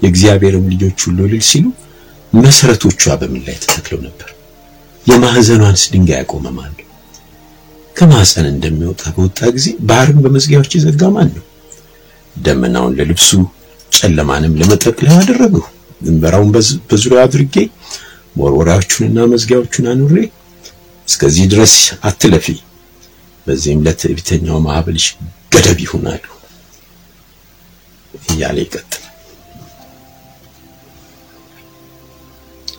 የእግዚአብሔርም 0.02 0.66
ልጆች 0.74 1.00
ሁሉ 1.06 1.20
እልል 1.28 1.44
ሲሉ 1.50 1.66
መሰረቶቿ 2.34 3.04
በምን 3.22 3.42
ላይ 3.46 3.56
ተተክለው 3.64 4.00
ነበር? 4.08 4.30
የማዕዘኗንስ 5.06 5.84
ድንጋይ 5.94 6.18
ያቆመ 6.20 6.48
ማን 6.58 6.72
ነው? 6.74 6.84
ከማዕፀን 7.96 8.48
እንደሚወጣ 8.52 9.04
በወጣ 9.16 9.40
ጊዜ 9.56 9.68
ባህርን 9.90 10.20
በመዝጊያዎች 10.24 10.72
የዘጋ 10.78 11.04
ማን 11.16 11.30
ነው? 11.36 11.46
ደመናውን 12.36 12.96
ለልብሱ 13.00 13.30
ጨለማንም 13.92 14.58
ለመጠቅለያ 14.60 15.16
አደረገው። 15.22 15.66
ድንበራውን 16.02 16.50
በዙሪያው 16.90 17.22
አድርጌ 17.24 17.56
መወርወሪያዎቹንና 18.36 19.20
መዝጊያዎቹን 19.32 19.86
አኑሬ 19.94 20.16
እስከዚህ 21.08 21.46
ድረስ 21.54 21.74
አትለፊ፣ 22.08 22.48
በዚህም 23.48 23.84
ለትዕቢተኛው 23.86 24.58
ማዕበልሽ 24.66 25.06
ገደብ 25.54 25.80
ይሆናሉ 25.86 26.24
እያለ 28.30 28.58
ይቀጥላል። 28.66 29.07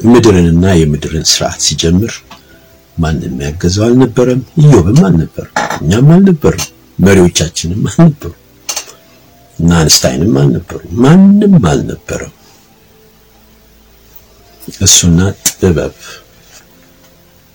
ምድርንና 0.00 0.64
የምድርን 0.76 1.24
ስርዓት 1.30 1.60
ሲጀምር 1.66 2.12
ማንም 2.96 3.34
ያገዘው 3.44 3.84
አልነበረም። 3.86 4.40
ኢዮብም 4.62 5.00
አልነበረም፣ 5.08 5.52
እኛም 5.78 6.08
አልነበረም፣ 6.14 6.64
መሪዎቻችንም 6.98 7.82
አልነበሩ 7.90 8.32
እና 9.58 9.70
አንስታይንም 9.82 10.34
አልነበሩ፣ 10.40 10.80
ማንም 11.02 11.54
አልነበረም። 11.70 12.34
እሱና 14.82 15.18
ጥበብ 15.52 15.94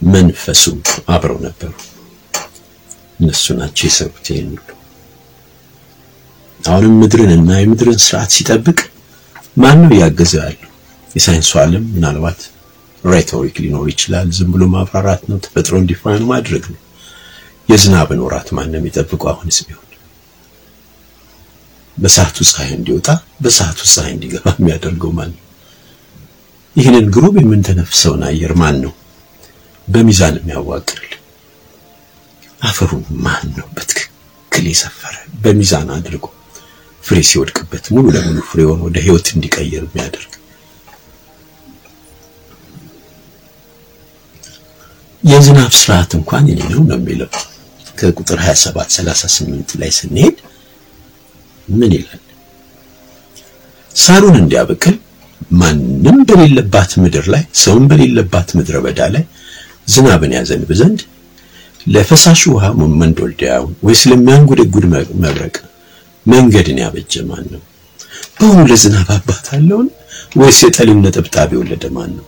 መንፈሱ 0.02 0.64
አብረው 1.08 1.40
ነበሩ። 1.46 1.74
እነሱ 3.20 3.46
ናቸው 3.60 3.86
የሰሩት 3.88 4.28
ይሄን 4.32 4.50
ሁሉ። 4.54 4.70
አሁንም 6.60 6.94
ምድርንና 7.02 7.52
የምድርን 7.60 8.00
ስርዓት 8.06 8.32
ሲጠብቅ 8.36 8.80
ማን 9.58 9.80
ነው 9.84 9.96
ያገዘው 10.02 10.42
ያለው? 10.44 10.70
የሳይንሱ 11.16 11.52
ዓለም 11.62 11.86
ምናልባት 11.96 12.40
rhetoric 13.04 13.56
ሊኖር 13.64 13.86
ይችላል። 13.92 14.28
ዝም 14.38 14.50
ብሎ 14.54 14.64
ማብራራት 14.74 15.24
ነው፣ 15.30 15.38
ተፈጥሮን 15.46 15.88
define 15.90 16.24
ማድረግ 16.32 16.66
ነው። 16.74 16.80
የዝናብን 17.70 18.22
ወራት 18.26 18.48
ማንም 18.56 18.78
የሚጠብቀው 18.80 19.30
አሁንስ 19.32 19.58
ቢሆን 19.68 19.80
በሰዓቱ 21.98 22.38
ፀሐይ 22.50 22.72
እንዲወጣ 22.78 23.08
በሰዓቱ 23.44 23.80
ፀሐይ 23.92 24.12
እንዲገባ 24.16 24.46
የሚያደርገው 24.56 25.12
ማን 25.18 25.32
ነው? 25.34 25.40
ይህንን 26.76 27.06
ግሩም 27.16 27.36
የምንተነፍሰውን 27.42 28.22
አየር 28.30 28.54
ማን 28.62 28.78
ነው 28.84 28.94
በሚዛን 29.88 30.36
የሚያዋቅርልን? 30.40 31.12
አፈሩን 32.62 33.04
ማን 33.26 33.46
ነው 33.58 33.68
በትክክል 33.76 34.66
የሰፈረ 34.72 35.16
በሚዛን 35.44 35.90
አድርጎ 35.96 36.26
ፍሬ 37.04 37.18
ሲወድቅበት 37.30 37.86
ሙሉ 37.96 38.06
ለሙሉ 38.16 38.38
ፍሬውን 38.50 38.82
ወደ 38.86 38.98
ህይወት 39.06 39.28
እንዲቀየር 39.36 39.84
የሚያደርግ 39.88 40.32
የዝናብ 45.24 45.72
ስርዓት 45.80 46.12
እንኳን 46.18 46.46
የኔ 46.52 46.62
ነው 46.72 46.82
ነው 46.90 46.98
የሚለው 47.00 47.30
ከቁጥር 48.00 48.40
27 48.46 48.96
38 48.98 49.76
ላይ 49.82 49.92
ስንሄድ 49.98 50.38
ምን 51.68 51.92
ይላል? 51.98 52.22
ሳሩን 53.96 54.36
እንዲያበቅል 54.42 54.96
ማንም 55.60 56.18
በሌለባት 56.30 56.92
ምድር 57.04 57.26
ላይ 57.34 57.44
ሰውም 57.64 57.86
በሌለባት 57.92 58.50
ምድረ 58.58 58.78
በዳ 58.86 59.02
ላይ 59.16 59.24
ዝናብን 59.94 60.34
ያዘንብ 60.38 60.70
ዘንድ 60.82 61.00
ለፈሳሽ 61.86 62.42
ውሃ 62.54 62.66
መንዶልዳያውን 63.02 63.74
ወይስ 63.86 64.02
ለሚያንጎደጉድ 64.12 64.86
መብረቅ 65.24 65.56
መንገድን 66.26 66.78
ያበጀ 66.84 67.14
ማን 67.30 67.46
ነው? 67.54 67.62
በእውኑ 68.38 68.62
ለዝናብ 68.70 69.10
አባት 69.18 69.48
አለውን? 69.56 69.88
ወይስ 70.40 70.60
የጠሊም 70.66 71.02
ነጠብጣብ 71.06 71.50
የወለደ 71.56 71.86
ማን 71.96 72.12
ነው? 72.18 72.26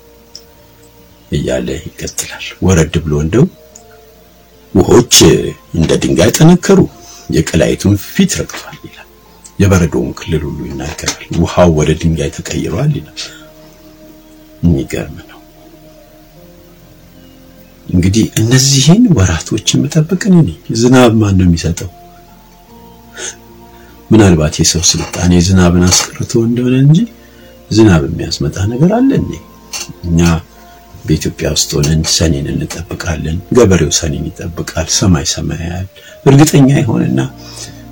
እያለ 1.36 1.68
ይቀጥላል። 1.82 2.46
ወረድ 2.66 2.96
ብሎ 3.04 3.14
እንደው 3.24 3.46
ውሆች 4.74 5.16
እንደ 5.78 5.92
ድንጋይ 6.04 6.32
ጠነከሩ፣ 6.38 6.80
የቀላይቱን 7.30 7.96
ፊት 8.06 8.32
ረግቷል 8.40 8.78
ይላል። 8.86 9.08
የበረዶውን 9.60 10.12
ክልል 10.20 10.42
ሁሉ 10.48 10.60
ይናገራል። 10.70 11.22
ውሃው 11.42 11.70
ወደ 11.80 11.92
ድንጋይ 12.02 12.30
ተቀይሯል 12.38 12.92
ይላል። 13.00 13.22
የሚገርም 14.64 15.18
ነው። 15.22 15.40
እንግዲህ 17.86 18.26
እነዚህን 18.42 19.04
ወራቶች 19.18 19.68
የምጠብቅን 19.74 20.36
እኔ 20.42 20.50
ዝናብ 20.80 21.12
ማን 21.20 21.36
ነው 21.40 21.46
የሚሰጠው? 21.48 21.90
ምናልባት 24.12 24.56
የሰው 24.62 24.84
ስልጣኔ 24.90 25.34
ዝናብን 25.48 25.84
አስቀርቶ 25.88 26.34
እንደሆነ 26.48 26.76
እንጂ 26.86 26.98
ዝናብ 27.72 28.02
የሚያስመጣ 28.08 28.58
ነገር 28.74 28.92
አለ? 28.98 29.10
እኛ 30.08 30.20
በኢትዮጵያ 31.06 31.48
ውስጥ 31.56 31.70
ሆነን 31.78 32.02
ሰኔን 32.14 32.48
እንጠብቃለን። 32.52 33.38
ገበሬው 33.58 33.92
ሰኔን 34.00 34.26
ይጠብቃል። 34.30 34.88
ሰማይ 34.98 35.26
ሰማይ 35.34 35.64
እርግጠኛ 36.26 36.70
የሆነና 36.80 37.20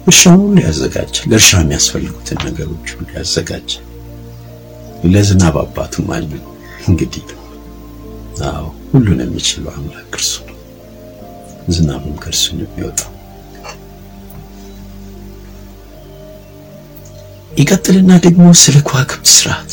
እርሻውን 0.08 0.40
ሁሉ 0.44 0.56
ያዘጋጃል። 0.66 1.26
ለእርሻ 1.32 1.52
የሚያስፈልጉትን 1.62 2.40
ነገሮች 2.48 2.88
ሁሉ 2.96 3.08
ያዘጋጃል። 3.18 3.84
ለዝናብ 5.14 5.56
አባቱ 5.62 6.04
ማን 6.10 6.26
ነው 6.34 6.44
እንግዲህ? 6.88 7.24
አዎ 8.48 8.64
ሁሉን 8.92 9.20
የሚችለው 9.24 9.72
አምላክ 9.78 10.14
እርሱ 10.18 10.34
ነው። 10.48 10.58
ዝናቡም 11.70 12.16
ከእርሱ 12.24 12.46
ነው 12.58 12.66
የሚወጣው። 12.68 13.10
ይቀጥልና 17.60 18.12
ደግሞ 18.26 18.46
ስለ 18.62 18.76
ከዋክብት 18.88 19.28
ስርዓት 19.34 19.72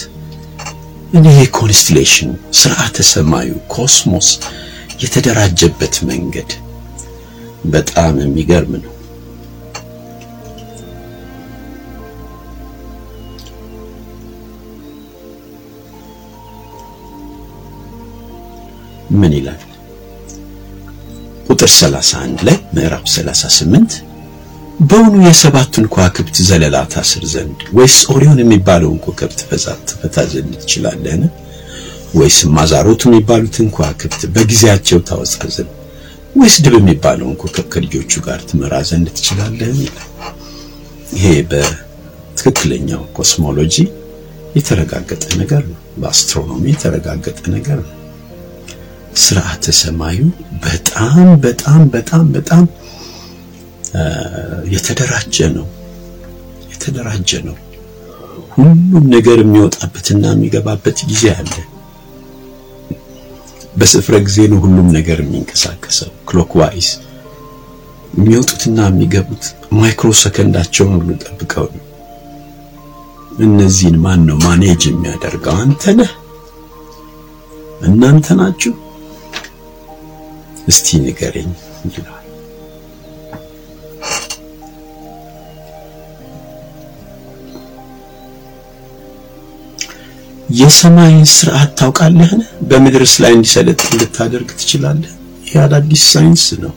እኔ 1.11 1.27
የ 1.37 1.49
constellation 1.49 2.31
ስርዓተ 2.59 2.97
ሰማዩ 3.09 3.51
cosmos 3.75 4.29
የተደራጀበት 5.03 5.95
መንገድ 6.11 6.51
በጣም 7.67 8.15
የሚገርም 8.21 8.75
ነው። 8.79 8.93
ምን 19.13 19.33
ይላል? 19.39 19.61
ቁጥር 21.49 21.71
31 21.75 22.45
ላይ 22.49 22.59
ምዕራፍ 22.77 23.05
38 23.11 23.97
በውኑ 24.81 25.15
የሰባቱን 25.25 25.87
ከዋክብት 25.93 26.37
ዘለላ 26.49 26.77
ታስር 26.93 27.25
ዘንድ 27.33 27.59
ወይስ 27.77 27.97
ኦሪዮን 28.13 28.39
የሚባለውን 28.43 28.99
ኮከብ 29.05 29.33
ትፈታ 29.89 30.17
ዘንድ 30.33 30.53
ትችላለህን? 30.63 31.25
ወይስ 32.19 32.39
ማዛሮት 32.57 33.03
የሚባሉትን 33.07 33.67
ከዋክብት 33.75 34.23
በጊዜያቸው 34.35 34.99
ታወጣ 35.09 35.43
ዘንድ 35.57 35.73
ወይስ 36.41 36.57
ድብ 36.65 36.75
የሚባለውን 36.79 37.37
ኮከብ 37.43 37.67
ከልጆቹ 37.75 38.23
ጋር 38.27 38.41
ትመራ 38.51 38.75
ዘንድ 38.91 39.09
ትችላለህን? 39.19 39.79
ይሄ 41.17 41.27
በትክክለኛው 41.51 43.03
ኮስሞሎጂ 43.17 43.77
የተረጋገጠ 44.57 45.25
ነገር 45.43 45.63
ነው። 45.71 45.81
በአስትሮኖሚ 46.01 46.65
የተረጋገጠ 46.73 47.41
ነገር 47.57 47.81
ነው። 47.85 47.97
ስርዓተ 49.23 49.65
ሰማዩ 49.81 50.19
በጣም 50.65 51.29
በጣም 51.45 51.83
በጣም 51.95 52.25
በጣም 52.37 52.65
የተደራጀ 54.75 55.37
ነው። 55.57 55.67
የተደራጀ 56.73 57.31
ነው። 57.49 57.57
ሁሉም 58.55 59.05
ነገር 59.15 59.39
የሚወጣበትና 59.43 60.25
የሚገባበት 60.33 60.99
ጊዜ 61.11 61.25
አለ። 61.37 61.53
በስፍረ 63.77 64.15
ጊዜ 64.27 64.39
ነው 64.53 64.59
ሁሉም 64.65 64.89
ነገር 64.97 65.19
የሚንቀሳቀሰው። 65.23 66.11
ክሎክዋይስ 66.29 66.89
የሚወጡትና 68.15 68.79
የሚገቡት 68.89 69.45
ማይክሮ 69.79 70.11
ሰከንዳቸውን 70.23 70.95
ሁሉ 70.99 71.11
ጠብቀው 71.25 71.67
ነው። 71.75 71.85
እነዚህን 73.41 73.97
ማን 74.05 74.23
ነው 74.29 74.39
ማኔጅ 74.45 74.83
የሚያደርገው? 74.89 75.55
አንተ 75.63 75.93
ነህ? 75.99 76.11
እናንተ 77.89 78.27
ናችሁ? 78.41 78.73
እስቲ 80.71 80.99
ንገረኝ 81.05 81.51
ይላል። 81.89 82.20
የሰማይን 90.59 91.25
ስርዓት 91.33 91.71
ታውቃለህን? 91.81 92.41
በምድርስ 92.69 93.13
ላይ 93.23 93.33
እንዲሰለጥን 93.37 93.93
ልታደርግ 94.01 94.49
ትችላለህ? 94.61 95.13
ይህ 95.45 95.57
አዳዲስ 95.65 96.03
ሳይንስ 96.13 96.45
ነው። 96.63 96.73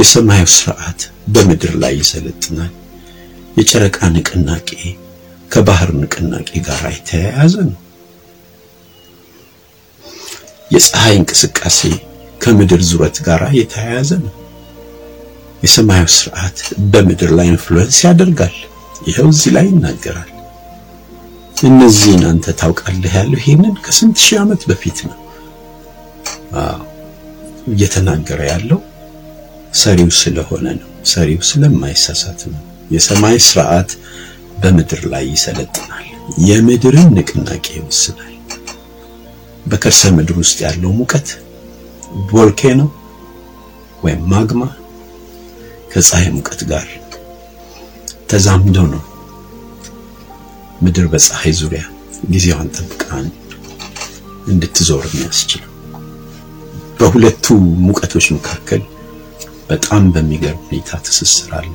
የሰማዩ 0.00 0.44
ስርዓት 0.54 1.00
በምድር 1.34 1.72
ላይ 1.82 1.92
ይሰለጥናል። 2.00 2.72
የጨረቃ 3.56 3.98
ንቅናቄ 4.14 4.70
ከባህር 5.50 5.90
ንቅናቄ 6.00 6.50
ጋር 6.68 6.82
የተያያዘ 6.94 7.54
ነው። 7.70 7.78
የፀሐይ 10.70 11.14
እንቅስቃሴ 11.20 11.80
ከምድር 12.40 12.82
ዙረት 12.90 13.16
ጋር 13.26 13.42
የተያያዘ 13.58 14.10
ነው። 14.24 14.32
የሰማዩ 15.62 16.04
ስርዓት 16.16 16.58
በምድር 16.92 17.32
ላይ 17.38 17.48
influence 17.52 17.98
ያደርጋል። 18.06 18.56
ይኸው 19.08 19.28
እዚህ 19.34 19.50
ላይ 19.56 19.66
ይናገራል። 19.70 20.31
እነዚህን 21.62 22.22
አንተ 22.28 22.54
ታውቃለህ 22.60 23.12
ያለው 23.18 23.38
ይሄንን 23.40 23.74
ከስንት 23.84 24.16
ሺህ 24.24 24.38
ዓመት 24.42 24.62
በፊት 24.70 24.98
ነው። 25.08 25.18
እየተናገረ 27.72 28.40
ያለው 28.50 28.80
ሰሪው 29.82 30.10
ስለሆነ 30.20 30.66
ነው። 30.80 30.88
ሰሪው 31.12 31.40
ስለማይሳሳት 31.50 32.40
ነው። 32.52 32.60
የሰማይ 32.94 33.36
ስርዓት 33.46 33.90
በምድር 34.62 35.02
ላይ 35.12 35.24
ይሰለጥናል። 35.34 36.06
የምድርን 36.48 37.08
ንቅናቄ 37.16 37.66
ይወስናል። 37.78 38.28
በከርሰ 39.66 40.02
ምድር 40.16 40.36
ውስጥ 40.42 40.58
ያለው 40.66 40.92
ሙቀት 40.98 41.28
ቮልኬኖ 42.30 42.80
ወይም 44.04 44.22
ማግማ 44.32 44.62
ከፀሐይ 45.92 46.28
ሙቀት 46.36 46.60
ጋር 46.70 46.86
ተዛምደው 48.30 48.86
ነው 48.92 49.02
ምድር 50.82 51.06
በፀሐይ 51.12 51.52
ዙሪያ 51.58 51.82
ጊዜዋን 52.32 52.68
ጠብቃ 52.76 53.04
እንድትዞር 54.46 55.04
የሚያስችለው። 55.08 55.68
በሁለቱ 56.98 57.46
ሙቀቶች 57.86 58.26
መካከል 58.36 58.82
በጣም 59.70 60.02
በሚገርም 60.14 60.64
ሁኔታ 60.66 61.00
ትስስር 61.06 61.50
አለ። 61.58 61.74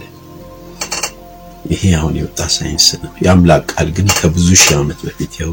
ይሄ 1.71 1.83
አሁን 1.97 2.13
የወጣ 2.17 2.41
ሳይንስ 2.55 2.87
ነው። 3.01 3.13
የአምላክ 3.23 3.63
ቃል 3.73 3.87
ግን 3.97 4.09
ከብዙ 4.19 4.49
ሺህ 4.57 4.75
ዓመት 4.79 4.99
በፊት 5.07 5.33
ያው 5.41 5.51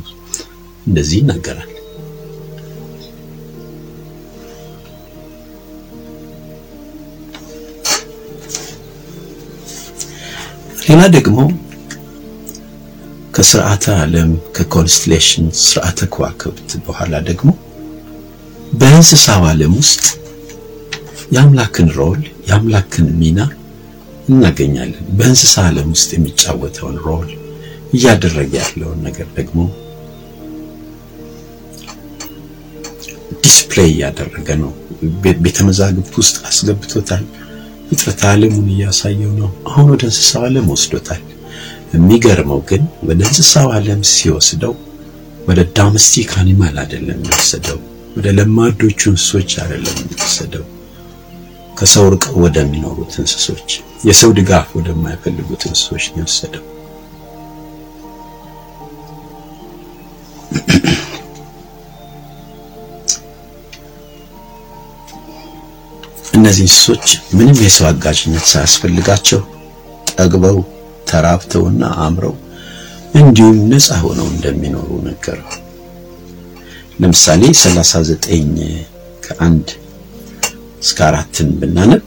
እንደዚህ 0.86 1.16
ይናገራል። 1.20 1.70
ሌላ 10.86 11.02
ደግሞ 11.16 11.38
ከስርዓተ 13.34 13.84
ዓለም 14.00 14.28
ከ 14.56 14.68
constellation 14.68 15.46
ስርዓተ 15.62 16.00
ከዋክብት 16.12 16.70
በኋላ 16.86 17.14
ደግሞ 17.28 17.50
በእንስሳው 18.72 19.42
ዓለም 19.50 19.72
ውስጥ 19.80 20.04
የአምላክን 21.34 21.88
role 21.96 22.20
የአምላክን 22.48 23.06
ሚና 23.20 23.40
እናገኛለን። 24.28 25.06
በእንስሳ 25.16 25.54
ዓለም 25.68 25.88
ውስጥ 25.94 26.10
የሚጫወተውን 26.14 26.96
role 27.06 27.28
እያደረገ 27.96 28.52
ያለውን 28.62 29.02
ነገር 29.08 29.28
ደግሞ 29.38 29.58
display 33.44 33.90
እያደረገ 33.92 34.48
ነው። 34.62 34.72
ቤተ 35.44 35.58
መዛግብት 35.68 36.14
ውስጥ 36.20 36.36
አስገብቶታል። 36.48 37.24
ፍጥረተ 37.88 38.22
ዓለሙን 38.30 38.68
እያሳየው 38.74 39.32
ነው። 39.40 39.50
አሁን 39.70 39.88
ወደ 39.92 40.04
እንስሳው 40.10 40.44
ዓለም 40.46 40.68
ወስዶታል። 40.72 41.22
የሚገርመው 41.94 42.60
ግን 42.68 42.82
ወደ 43.08 43.20
እንስሳው 43.28 43.68
ዓለም 43.76 44.00
ሲወስደው 44.12 44.74
ወደ 45.48 45.60
ዳምስቲክ 45.76 46.30
አኒማል 46.40 46.76
አይደለም 46.82 47.18
የሚወሰደው፣ 47.18 47.78
ወደ 48.16 48.26
ለማዶቹ 48.38 49.00
እንስሶች 49.12 49.50
አይደለም 49.62 49.96
የሚወሰደው፣ 50.00 50.64
ከሰው 51.78 52.06
ርቀው 52.14 52.36
ወደሚኖሩት 52.44 53.14
እንስሶች፣ 53.22 53.70
የሰው 54.08 54.30
ድጋፍ 54.38 54.68
ወደማይፈልጉት 54.78 55.62
እንስሶች 55.70 56.06
ነው 56.12 56.22
የወሰደው። 56.22 56.64
እነዚህ 66.34 66.64
እንስሶች 66.66 67.06
ምንም 67.36 67.58
የሰው 67.64 67.86
አጋዥነት 67.90 68.46
ሳያስፈልጋቸው 68.52 69.40
ጠግበው 70.12 70.56
ተራብተውና 71.08 71.84
አምረው 72.04 72.34
እንዲሁም 73.20 73.58
ነፃ 73.70 73.88
ሆነው 74.04 74.28
እንደሚኖሩ 74.32 74.88
ነገረው። 75.06 75.50
ለምሳሌ 77.00 77.42
39 77.58 78.60
ከአንድ 79.24 79.68
እስከ 80.82 80.98
አራትን 81.08 81.48
ብናነብ 81.60 82.06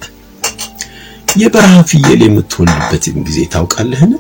የበረሃ 1.42 1.76
ፍየል 1.90 2.22
የምትወልድበትን 2.26 3.18
ጊዜ 3.28 3.40
ታውቃለህን? 3.54 4.14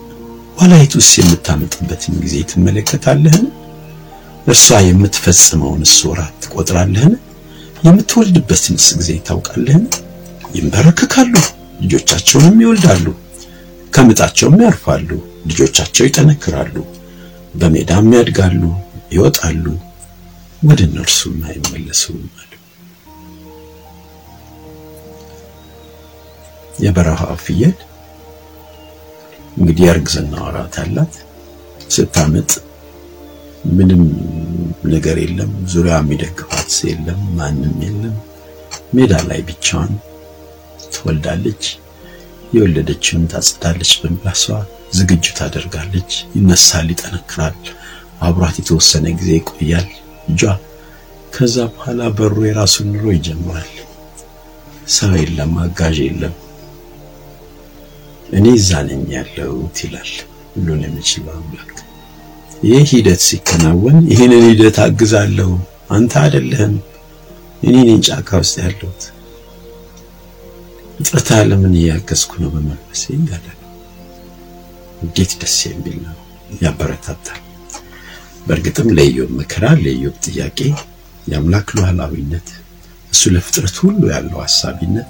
ዋላይቱስ 0.58 1.10
የምታመጥበትን 1.20 2.16
ጊዜ 2.24 2.36
ትመለከታለህን? 2.52 3.46
እርሷ 4.48 4.68
የምትፈጽመውንስ 4.88 5.94
ወራት 6.10 6.36
ትቆጥራለህን? 6.44 7.16
የምትወልድበትንስ 7.86 8.88
ጊዜ 9.00 9.12
ታውቃለህን? 9.28 9.86
ይንበረከካሉ፣ 10.56 11.34
ልጆቻቸውንም 11.82 12.62
ይወልዳሉ፣ 12.64 13.06
ከምጣቸውም 13.94 14.58
ያርፋሉ፣ 14.64 15.10
ልጆቻቸው 15.50 16.06
ይጠነክራሉ፣ 16.08 16.76
በሜዳም 17.54 18.10
ያድጋሉ፣ 18.16 18.62
ይወጣሉ፣ 19.12 19.66
ወደ 20.62 20.80
እነርሱም 20.88 21.38
አይመለሱም 21.48 22.22
አለ። 22.36 22.52
የበረሃ 26.80 27.22
ፍየል 27.44 27.78
እንግዲህ 29.58 29.84
የእርግዝና 29.86 30.34
ወራት 30.46 30.76
አላት። 30.84 31.14
ስታምጥ 31.90 32.52
ምንም 33.78 34.02
ነገር 34.88 35.18
የለም፣ 35.24 35.52
ዙሪያ 35.72 35.96
የሚደግፋት 36.02 36.72
የለም፣ 36.90 37.22
ማንም 37.38 37.76
የለም። 37.86 38.16
ሜዳ 38.94 39.14
ላይ 39.30 39.40
ብቻዋን 39.48 39.94
ትወልዳለች። 40.94 41.64
የወለደችውን 42.54 43.24
ታጸዳለች፣ 43.32 43.92
በምላሷ 44.02 44.44
ዝግጁ 44.98 45.26
ታደርጋለች። 45.40 46.12
ይነሳል፣ 46.36 46.88
ይጠነክራል፣ 46.94 47.58
አብሯት 48.28 48.56
የተወሰነ 48.60 49.06
ጊዜ 49.18 49.30
ይቆያል 49.38 49.88
ልጇ። 50.28 50.44
ከዛ 51.34 51.56
በኋላ 51.74 52.02
በሩ 52.18 52.36
የራሱን 52.48 52.88
ኑሮ 52.94 53.06
ይጀምራል። 53.16 53.74
ሰው 54.96 55.12
የለም፣ 55.20 55.54
አጋዥ 55.64 55.98
የለም። 56.06 56.36
እኔ 58.30 58.46
እዛ 58.60 58.72
ነኝ 58.88 59.04
ያለሁት 59.16 59.78
ይላል 59.84 60.12
ሁሉን 60.54 60.82
የሚችለው 60.86 61.34
አምላክ። 61.38 61.74
ይህ 62.64 62.86
ሂደት 62.92 63.22
ሲከናወን 63.28 63.98
ይህንን 64.12 64.44
ሂደት 64.50 64.78
አግዛለሁ፣ 64.86 65.52
አንተ 65.96 66.14
አይደለህም፣ 66.24 66.74
እኔ 67.64 67.76
ነኝ 67.88 68.00
ጫካ 68.08 68.30
ውስጥ 68.42 68.56
ያለሁት 68.64 69.04
ፍጥረተ 70.98 71.30
ዓለምን 71.38 71.74
እያገዝኩ 71.80 72.32
ነው 72.44 72.50
በመንፈሴ 72.54 73.04
ያለ 73.28 73.46
እንዴት 75.02 75.32
ደስ 75.42 75.58
የሚል 75.68 75.98
ነው! 76.06 76.16
ያበረታታል። 76.62 77.42
በእርግጥም 78.48 78.88
ለኢዮብ 78.98 79.32
መከራ፣ 79.40 79.66
ለኢዮብ 79.84 80.16
ጥያቄ 80.26 80.60
የአምላክ 81.28 81.68
ሉዓላዊነት 81.78 82.48
እሱ 83.12 83.32
ለፍጥረት 83.36 83.76
ሁሉ 83.84 84.02
ያለው 84.14 84.40
ሐሳቢነት 84.46 85.10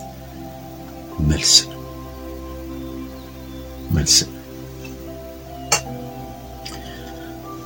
መልስ 1.30 1.54
ነው 1.67 1.82
መልስ 3.91 4.17
ነው። 4.26 4.34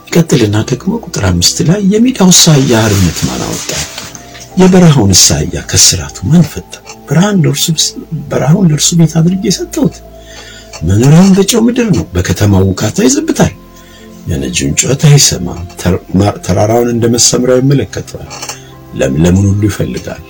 ይቀጥልና 0.07 0.57
ደግሞ 0.69 0.93
ቁጥር 1.05 1.25
አምስት 1.29 1.57
ላይ 1.69 1.81
የሜዳው 1.93 2.31
አህያ 2.49 2.71
አርነት 2.85 3.19
ማን 3.27 3.43
አወጣ? 3.45 3.71
የበረሃውን 4.61 5.13
አህያ 5.31 5.57
ከስራቱ 5.71 6.17
ማን 6.29 6.45
ፈታ? 6.51 6.73
ብርሃን 7.11 7.39
ለእርሱ 7.43 7.65
በረሃውን 8.29 8.67
ለእርሱ 8.71 8.89
ቤት 8.99 9.13
አድርጌ 9.19 9.43
የሰጠሁት 9.49 9.95
መኖሪያውን 10.87 11.33
በጨው 11.37 11.61
ምድር 11.65 11.87
ነው። 11.95 12.05
በከተማው 12.13 12.63
ውካታ 12.69 12.97
ይዘብታል፣ 13.07 13.53
የነጂውን 14.29 14.75
ጩኸት 14.79 15.01
አይሰማም። 15.09 15.61
ተራራውን 16.45 16.89
እንደ 16.93 17.05
መሰምሪያው 17.15 17.59
ይመለከተዋል፣ 17.61 18.29
ለምለሙን 18.99 19.47
ሁሉ 19.51 19.61
ይፈልጋል። 19.69 20.23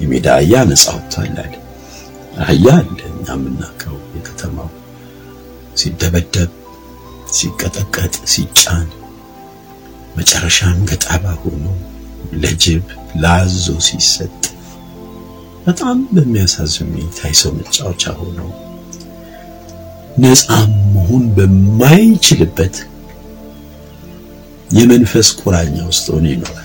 የሜዳ 0.00 0.26
አህያ 0.36 0.54
ነፃ 0.68 0.84
ወጥቷል 0.96 1.36
አለ። 1.42 1.54
አህያ 2.42 2.66
አለ 2.76 2.98
እኛ 3.10 3.26
የምናውቀው 3.36 3.96
የከተማው 4.16 4.68
ሲደበደብ፣ 5.80 6.50
ሲቀጠቀጥ፣ 7.36 8.14
ሲጫን 8.32 8.86
መጨረሻም 10.16 10.78
ገጣባ 10.90 11.24
ሆኖ 11.42 11.64
ለጅብ 12.42 12.84
ለአዞ 13.22 13.66
ሲሰጥ 13.86 14.32
በጣም 15.68 15.98
በሚያሳዝን 16.14 16.88
ሁኔታ 16.92 17.20
የሰው 17.30 17.52
መጫወቻ 17.56 18.12
ሆኖ 18.18 18.38
ነፃ 20.22 20.46
መሆን 20.94 21.24
በማይችልበት 21.36 22.76
የመንፈስ 24.70 25.28
ቁራኛ 25.40 25.76
ውስጥ 25.90 26.06
ሆኖ 26.14 26.26
ይኖራል። 26.32 26.64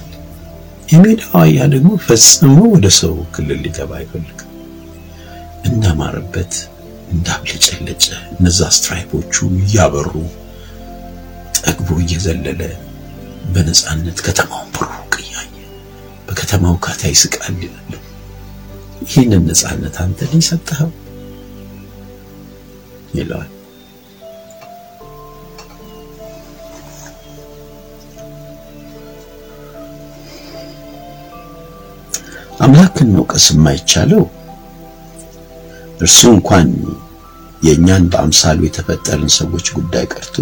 የሜዳው 0.89 1.34
አህያ 1.42 1.68
ደግሞ 1.74 1.92
ፈጽሞ 2.06 2.56
ወደ 2.74 2.88
ሰው 3.00 3.13
ክልል 3.36 3.60
ሊገባ 3.66 3.92
አይፈልግም። 4.00 4.50
እንዳማረበት 5.70 6.54
እንዳብለጨለጨ 7.13 8.06
እነዛ 8.34 8.70
ስትራይፖቹ 8.78 9.36
እያበሩ 9.60 10.12
ጠግቦ 11.60 11.89
እየዘለለ 12.04 12.62
በነፃነት 13.54 14.18
ከተማውን 14.28 14.72
በሩቅ 14.76 15.13
እያየ 15.24 15.56
በከተማው 16.28 16.78
ካታ 16.86 17.02
ይስቃል 17.13 17.58
ይላል። 17.66 17.80
ይህንን 19.04 19.44
ነፃነት 19.50 19.96
አንተ 20.04 20.20
ላይ 20.30 20.42
ሰጠኸው 20.48 20.92
ይለዋል። 23.13 23.50
አምላክን 32.63 33.10
መውቀስ 33.16 33.46
የማይቻለው 33.52 34.24
እርሱ 36.00 36.22
እንኳን 36.36 36.70
የእኛን 37.63 38.06
በአምሳሉ 38.12 38.60
የተፈጠርን 38.66 39.32
ሰዎች 39.38 39.68
ጉዳይ 39.78 40.06
ቀርቶ 40.13 40.36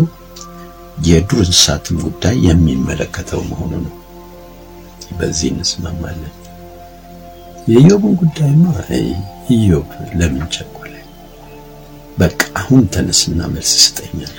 የዱር 1.07 1.41
እንስሳትን 1.45 1.97
ጉዳይ 2.05 2.37
የሚመለከተው 2.47 3.41
መሆኑ 3.49 3.73
ነው። 3.85 3.95
በዚህ 5.19 5.49
እንስማማለን። 5.53 6.35
የኢዮብን 7.67 8.13
ጉዳይማ 8.21 8.63
ኢዮብ 9.55 9.87
ለምን 10.19 10.45
ቸኮለ? 10.55 10.93
በቃ 12.17 12.39
አሁን 12.61 12.81
ተነስና 12.93 13.39
መልስ 13.53 13.71
ስጠኛል። 13.83 14.35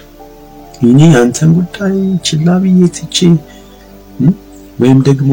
እኔ 0.83 1.01
አንተን 1.21 1.51
ጉዳይ 1.59 1.95
ችላ 2.27 2.57
ብዬ 2.63 2.81
ትቼ 2.97 3.17
ወይም 4.79 4.99
ደግሞ 5.09 5.31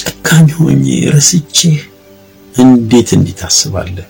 ጨካኝ 0.00 0.48
ሆኜ 0.58 0.84
ረስቼ 1.14 1.58
እንዴት 2.54 3.10
እንዲህ 3.16 3.34
ታስባለህ 3.40 4.08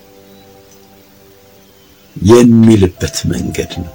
የሚልበት 2.15 3.17
መንገድ 3.31 3.71
ነው። 3.83 3.93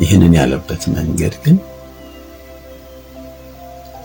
ይህንን 0.00 0.32
ያለበት 0.38 0.82
መንገድ 0.96 1.34
ግን 1.44 1.56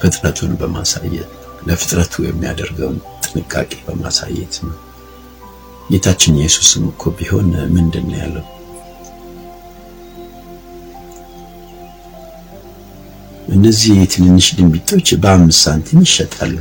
ፍጥረቱን 0.04 0.54
በማሳየት 0.60 1.30
ለፍጥረቱ 1.68 2.24
የሚያደርገውን 2.26 2.98
ጥንቃቄ 3.26 3.72
በማሳየት 3.86 4.56
ነው። 4.66 4.78
ጌታችን 5.90 6.38
ኢየሱስም 6.40 6.84
እኮ 6.92 7.12
ቢሆን 7.18 7.48
ምንድን 7.76 8.06
ነው 8.10 8.18
ያለው? 8.22 8.46
እነዚህ 13.54 13.96
ትንንሽ 14.14 14.48
ድንቢጦች 14.58 15.08
በአምስት 15.24 15.62
ሳንቲም 15.64 16.04
ይሸጣሉ፣ 16.06 16.56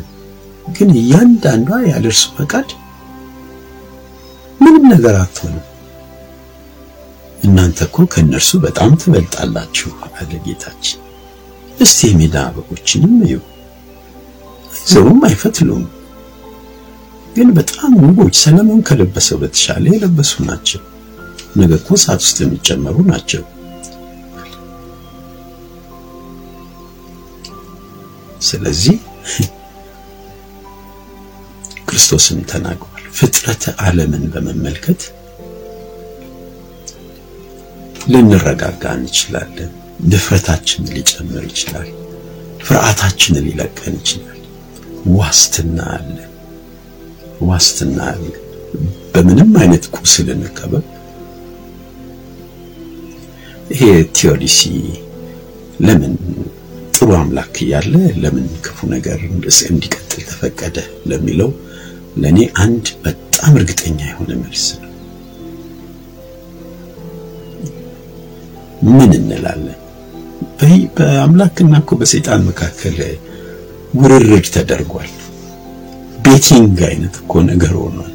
ግን 0.69 0.91
እያንዳንዷ 0.99 1.71
ያለ 1.91 2.05
እርሱ 2.13 2.25
ፈቃድ 2.37 2.69
ምንም 4.61 4.85
ነገር 4.93 5.15
አትሆንም። 5.23 5.67
እናንተ 7.41 7.79
እኮ 7.89 8.05
ከእነርሱ 8.13 8.51
በጣም 8.65 8.91
ትበልጣላችሁ 9.01 9.91
አለ 10.17 10.31
ጌታችን። 10.45 11.02
እስቲ 11.81 12.01
የሜዳ 12.09 12.37
አበቦችንም 12.47 13.15
እዩ፣ 13.25 13.35
አይዘሩም፣ 14.73 15.21
አይፈትሉም፣ 15.25 15.85
ግን 17.37 17.49
በጣም 17.59 17.93
ውቦች 18.01 18.35
ሰለሞን 18.43 18.81
ከለበሰው 18.89 19.39
በተሻለ 19.43 19.85
የለበሱ 19.93 20.33
ናቸው። 20.49 20.81
ነገ 21.57 21.73
እኮ 21.79 21.89
እሳት 21.99 22.21
ውስጥ 22.25 22.39
የሚጨመሩ 22.43 22.97
ናቸው። 23.09 23.43
ስለዚህ 28.43 28.97
ክርስቶስም 31.89 32.41
ተናግሯል። 32.51 32.89
ፍጥረተ 33.19 33.65
ዓለምን 33.83 34.25
በመመልከት 34.33 35.01
ልንረጋጋ 38.09 38.85
እንችላለን። 38.99 39.73
ድፍረታችን 40.03 40.89
ሊጨምር 40.95 41.43
ይችላል። 41.49 41.91
ፍርሃታችን 42.65 43.35
ሊለቀን 43.47 43.95
ይችላል። 44.01 44.39
ዋስትና 45.17 45.79
አለ፣ 45.95 46.17
ዋስትና 47.43 47.99
አለ። 48.13 48.27
በምንም 49.15 49.51
አይነት 49.63 49.85
ቁስል 49.97 50.29
እንከበብ። 50.35 50.85
ይሄ 53.73 53.83
ቴዎዲሲ 54.17 54.61
ለምን 55.81 56.15
ጥሩ 56.97 57.09
አምላክ 57.19 57.55
እያለ 57.65 57.93
ለምን 58.23 58.47
ክፉ 58.65 58.89
ነገር 58.95 59.21
እንዲቀጥል 59.71 60.23
ተፈቀደ 60.31 60.77
ለሚለው 61.11 61.51
ለኔ 62.23 62.39
አንድ 62.65 62.87
በጣም 63.05 63.53
እርግጠኛ 63.59 63.99
የሆነ 64.11 64.31
መልስ 64.43 64.65
ነው። 64.75 64.89
ምን 68.89 69.11
እንላለን? 69.19 69.79
በአምላክና 70.97 71.75
እኮ 71.83 71.93
በሰይጣን 72.01 72.41
መካከል 72.49 72.97
ውርርድ 73.99 74.47
ተደርጓል። 74.55 75.11
betting 76.25 76.79
አይነት 76.89 77.15
እኮ 77.23 77.33
ነገር 77.49 77.73
ሆኗል። 77.81 78.13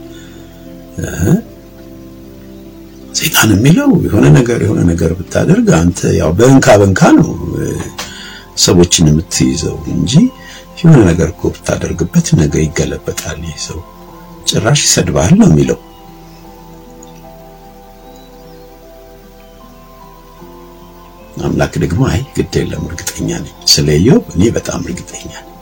ሰይጣን 3.15 3.49
የሚለው 3.55 3.89
የሆነ 4.05 4.25
ነገር 4.37 4.59
የሆነ 4.65 4.79
ነገር 4.89 5.11
ብታደርግ 5.19 5.67
አንተ 5.79 6.09
ያው 6.19 6.31
በእንካ 6.39 6.75
በእንካ 6.81 7.01
ነው 7.17 7.29
ሰዎችን 8.65 9.09
የምትይዘው 9.11 9.77
እንጂ 9.93 10.13
የሆነ 10.79 10.99
ነገር 11.09 11.27
እኮ 11.33 11.43
ብታደርግበት 11.55 12.27
ነገ 12.39 12.55
ይገለበጣል። 12.65 13.39
ይህ 13.47 13.57
ሰው 13.67 13.79
ጭራሽ 14.49 14.81
ይሰድባል 14.87 15.31
ነው 15.39 15.47
የሚለው። 15.51 15.79
አምላክ 21.59 21.75
ደግሞ 21.83 22.01
አይ 22.07 22.19
ግድ 22.33 22.55
የለም 22.57 22.81
እርግጠኛ 22.87 23.29
ነኝ 23.37 23.53
ስለ 23.71 23.87
ኢዮብ 23.99 24.25
እኔ 24.33 24.43
በጣም 24.57 24.81
እርግጠኛ 24.85 25.29
ነኝ። 25.35 25.53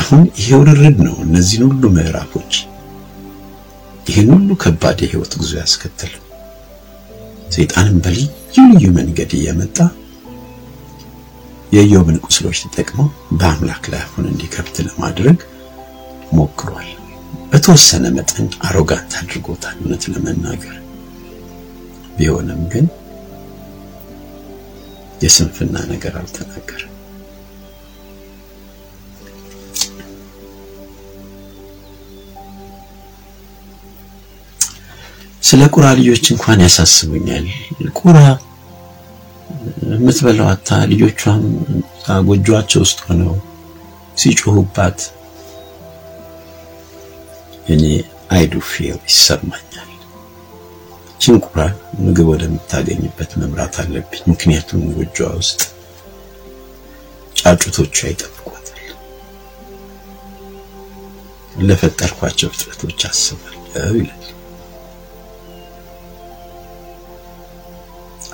አሁን 0.00 0.20
ይሄ 0.36 0.48
ውርርድ 0.60 0.98
ነው 1.06 1.14
እነዚህን 1.24 1.62
ሁሉ 1.68 1.82
ምዕራፎች 1.96 2.52
ይህን 4.06 4.28
ሁሉ 4.34 4.48
ከባድ 4.62 5.00
የህይወት 5.04 5.32
ጉዞ 5.40 5.52
ያስከተለው 5.60 6.22
ሰይጣንም 7.50 7.96
በልዩ 8.04 8.26
ልዩ 8.68 8.90
መንገድ 8.98 9.32
እየመጣ 9.38 9.78
የኢዮብን 11.72 12.20
ቁስሎች 12.26 12.60
ተጠቅመው 12.64 13.08
በአምላክ 13.38 13.88
ላይ 13.94 14.02
አፉን 14.04 14.28
እንዲከፍት 14.30 14.78
ለማድረግ 14.86 15.40
ሞክሯል። 16.32 16.90
በተወሰነ 17.50 18.04
መጠን 18.16 18.46
አሮጋንት 18.68 19.16
አድርጎታል። 19.20 19.76
እውነት 19.82 20.06
ለመናገር 20.12 20.78
ቢሆንም 22.16 22.62
ግን 22.74 22.86
የስንፍና 25.22 25.76
ነገር 25.92 26.14
አልተናገረም። 26.20 26.92
ስለ 35.42 35.62
ቁራ 35.74 35.86
ልጆች 35.98 36.24
እንኳን 36.32 36.62
ያሳስቡኛል። 36.64 37.44
ቁራ 37.98 38.18
የምትበላው 39.90 40.48
አታ 40.52 40.78
ልጆቿም 40.90 41.42
ጎጆአቸው 42.28 42.80
ውስጥ 42.84 42.98
ሆነው 43.06 43.34
ሲጮሁባት 44.16 44.98
እኔ 47.68 47.82
አይዱ 48.34 48.54
ፊል 48.68 48.98
ይሰማኛል። 49.08 49.65
ይህችን 51.18 51.38
ቁራ 51.44 51.60
ምግብ 52.00 52.26
ወደምታገኝበት 52.30 53.30
መምራት 53.40 53.74
አለብኝ። 53.82 54.20
ምክንያቱም 54.30 54.82
ጎጆዋ 54.96 55.28
ውስጥ 55.38 55.60
ጫጩቶቿ 57.36 57.96
ይጠብቋታል። 58.10 58.82
ለፈጠርኳቸው 61.62 62.50
ፍጥረቶች 62.54 63.00
አስባለሁ 63.08 63.64
ይላል። 63.98 64.22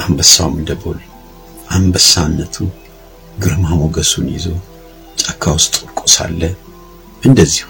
አንበሳውም 0.02 0.58
እንደ 0.60 0.72
ቦል 0.82 1.00
አንበሳነቱ 1.72 2.56
ግርማ 3.38 3.66
ሞገሱን 3.80 4.28
ይዞ 4.34 4.46
ጫካ 5.22 5.52
ውስጥ 5.58 5.74
ወድቆ 5.82 6.00
ሳለ 6.14 6.40
እንደዚሁ 7.22 7.68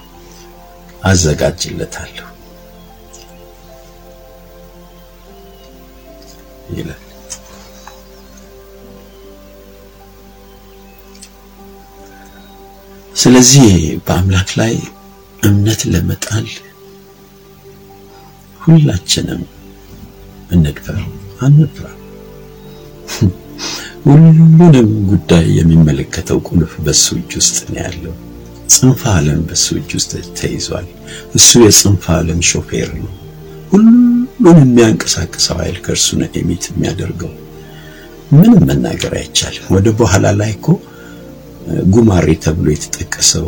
አዘጋጅለታለሁ 1.05 2.27
ይላል። 6.75 7.01
ስለዚህ 13.17 13.67
በአምላክ 14.07 14.51
ላይ 14.61 14.75
እምነት 15.43 15.81
ለመጣል 15.93 16.47
ሁላችንም 18.61 19.43
እንድፈር 20.51 21.01
አንፍራ። 21.47 21.87
ሁሉንም 24.07 24.69
ጉዳይ 25.11 25.47
የሚመለከተው 25.59 26.39
ቁልፍ 26.49 26.73
በሱ 26.85 27.07
እጅ 27.19 27.33
ውስጥ 27.41 27.59
ነው 27.69 27.79
ያለው። 27.83 28.15
ጽንፈ 28.73 29.03
ዓለም 29.17 29.41
በሱ 29.49 29.67
እጅ 29.81 29.91
ውስጥ 29.99 30.11
ተይዟል። 30.39 30.87
እሱ 31.35 31.51
የጽንፈ 31.65 32.05
ዓለም 32.17 32.41
ሾፌር 32.51 32.91
ነው። 33.01 33.11
ሁሉን 34.45 34.61
የሚያንቀሳቅሰው 34.63 35.57
ኃይል 35.61 35.77
ከእርሱ 35.85 36.07
ነው 36.21 36.29
emit 36.39 36.65
የሚያደርገው። 36.71 37.31
ምንም 38.33 38.63
መናገር 38.69 39.13
አይቻልም። 39.19 39.67
ወደ 39.75 39.89
በኋላ 39.99 40.27
ላይ 40.41 40.51
እኮ 40.57 40.67
ጉማሬ 41.93 42.27
ተብሎ 42.45 42.67
የተጠቀሰው 42.73 43.47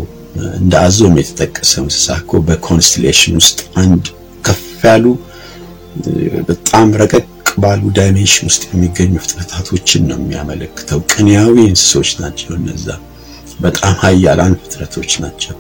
እንደ 0.59 0.73
አዞም 0.83 1.17
የተጠቀሰው 1.21 1.83
እንስሳ 1.87 2.17
እኮ 2.23 2.41
በ 2.47 2.58
constellation 2.58 3.35
ውስጥ 3.41 3.59
አንድ 3.83 4.05
ከፍ 4.45 4.63
ያሉ 4.85 5.05
በጣም 6.49 6.87
ረቀቅ 7.03 7.27
ባሉ 7.63 7.83
ዳይሜንሽን 7.99 8.47
ውስጥ 8.51 8.63
የሚገኙ 8.71 9.15
ፍጥረታቶችን 9.25 10.09
ነው 10.11 10.19
የሚያመለክተው። 10.23 11.03
ቅንያዊ 11.13 11.57
እንስሶች 11.69 12.13
ናቸው 12.23 12.53
እነዛ። 12.61 12.87
በጣም 13.61 13.95
ኃያላን 14.05 14.57
ፍጥረቶች 14.63 15.13
ናቸው። 15.25 15.57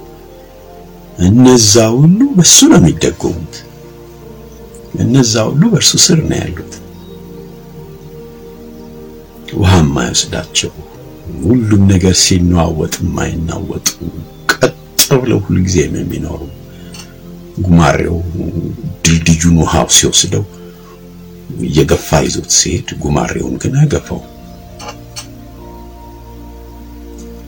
እነዛ 1.26 1.74
ሁሉ 1.98 2.20
በሱ 2.38 2.58
ነው 2.72 2.80
የሚደጎሙት። 2.82 3.54
እነዛ 5.02 5.34
ሁሉ 5.48 5.62
በእርሱ 5.72 5.92
ስር 6.04 6.18
ነው 6.24 6.38
ያሉት። 6.40 6.74
ውሃ 9.56 9.72
የማይወስዳቸው 9.80 10.72
ሁሉም 11.44 11.82
ነገር 11.92 12.14
ሲነዋወጥ 12.22 12.94
የማይናወጡ 13.02 13.88
ቀጥ 14.54 14.74
ብለው 15.22 15.40
ሁልጊዜም 15.46 15.94
የሚኖሩ 16.00 16.40
ጉማሬው 17.64 18.16
ድልድዩን 19.04 19.56
ውሃው 19.62 19.88
ሲወስደው 19.96 20.44
እየገፋ 21.66 22.20
ይዞት 22.26 22.50
ሲሄድ 22.58 22.88
ጉማሬውን 23.02 23.56
ግን 23.62 23.74
አይገፋው 23.80 24.22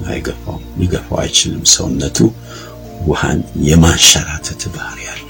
አይገፋው 0.09 0.59
ሊገፋው 0.81 1.19
አይችልም። 1.23 1.63
ሰውነቱ 1.73 2.19
ውሃን 3.09 3.39
የማንሸራተት 3.69 4.63
ባህሪ 4.75 4.99
ያለው 5.09 5.26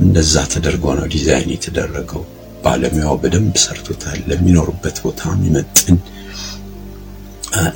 እንደዛ 0.00 0.34
ተደርጎ 0.52 0.84
ነው 0.98 1.06
ዲዛይን 1.14 1.50
የተደረገው። 1.54 2.22
ባለሙያው 2.64 3.16
በደንብ 3.22 3.56
ሰርቶታል። 3.62 4.18
ለሚኖሩበት 4.28 4.96
ቦታ 5.04 5.20
የሚመጥን 5.32 5.98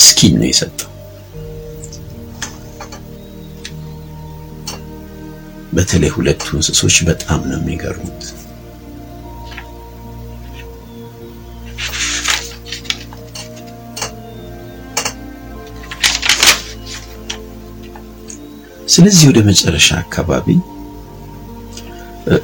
skin 0.07 0.35
ነው 0.41 0.49
የሰጠው። 0.49 0.89
በተለይ 5.73 6.11
ሁለቱ 6.17 6.47
እንስሶች 6.57 6.97
በጣም 7.09 7.41
ነው 7.51 7.59
የሚገርሙት። 7.61 8.23
ስለዚህ 18.89 19.25
ወደ 19.31 19.41
መጨረሻ 19.49 19.89
አካባቢ 20.03 20.47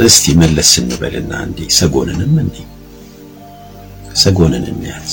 እስቲ 0.04 0.34
መለስ 0.40 0.70
እንበልና 0.80 1.32
እንዴ 1.46 1.58
ሰጎንንም 1.76 2.32
እንዴ 2.42 2.56
ሰጎንን 4.16 4.64
እንያዝ። 4.70 5.12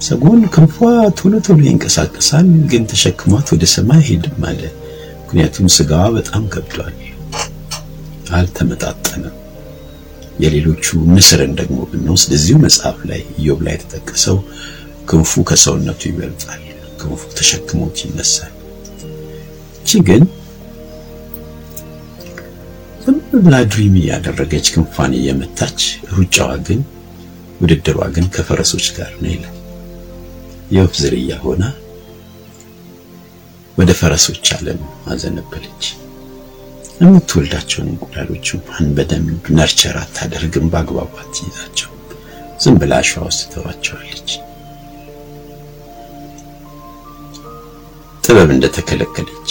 ሰጎን 0.00 0.42
ክንፏ 0.54 0.76
ቶሎ 1.18 1.34
ቶሎ 1.46 1.60
ይንቀሳቀሳል፣ 1.66 2.48
ግን 2.70 2.82
ተሸክሟት 2.90 3.46
ወደ 3.54 3.64
ሰማይ 3.74 4.02
ሄድም 4.08 4.42
አለ። 4.50 4.62
ምክንያቱም 5.22 5.66
ስጋዋ 5.76 6.04
በጣም 6.16 6.42
ከብዷል፣ 6.52 6.94
አልተመጣጠነም። 8.34 9.34
የሌሎቹ 10.40 10.84
ንስርን 11.14 11.52
ደግሞ 11.58 11.78
ብንወስድ 11.90 12.30
እዚሁ 12.38 12.56
መጽሐፍ 12.64 12.98
ላይ 13.10 13.20
ኢዮብ 13.40 13.60
ላይ 13.66 13.74
የተጠቀሰው 13.76 14.38
ክንፉ 15.10 15.42
ከሰውነቱ 15.50 16.00
ይበልጣል፣ 16.10 16.62
ክንፉ 17.00 17.22
ተሸክሞት 17.38 17.98
ይነሳል። 18.04 18.52
እቺ 19.80 20.00
ግን 20.08 20.22
ብላ 23.42 23.56
ድሪም 23.66 23.94
እያደረገች 24.00 24.66
ክንፏን 24.74 25.12
እየመታች 25.18 25.80
ሩጫዋ 26.14 26.50
ግን 26.66 26.80
ውድድሯ 27.60 27.98
ግን 28.14 28.26
ከፈረሶች 28.34 28.86
ጋር 28.96 29.12
ነው 29.22 29.30
ይላል። 29.32 29.56
የወፍ 30.74 30.94
ዝርያ 31.00 31.32
ሆና 31.42 31.64
ወደ 33.78 33.90
ፈረሶች 34.00 34.46
ዓለም 34.56 34.80
አዘነበለች። 35.12 35.84
የምትወልዳቸውን 37.00 37.88
እንቁላሎች 37.92 38.46
እንኳን 38.56 38.92
በደንብ 38.96 39.28
ነርቸር 39.56 39.96
አታደርግም፣ 40.02 40.68
በአግባቡ 40.72 41.12
አትይዛቸው። 41.22 41.90
ዝም 42.62 42.76
ብላ 42.80 42.94
አሸዋ 43.02 43.22
ውስጥ 43.28 43.42
ትተዋቸዋለች። 43.46 44.30
ጥበብ 48.24 48.50
እንደተከለከለች 48.54 49.50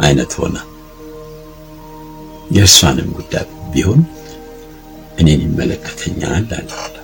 አይነት 0.00 0.32
ሆና 0.38 0.56
የእርሷንም 2.50 3.08
ጉዳይ 3.18 3.44
ቢሆን 3.72 4.00
እኔን 5.18 5.40
ይመለከተኛል 5.46 6.46
አለ 6.54 6.94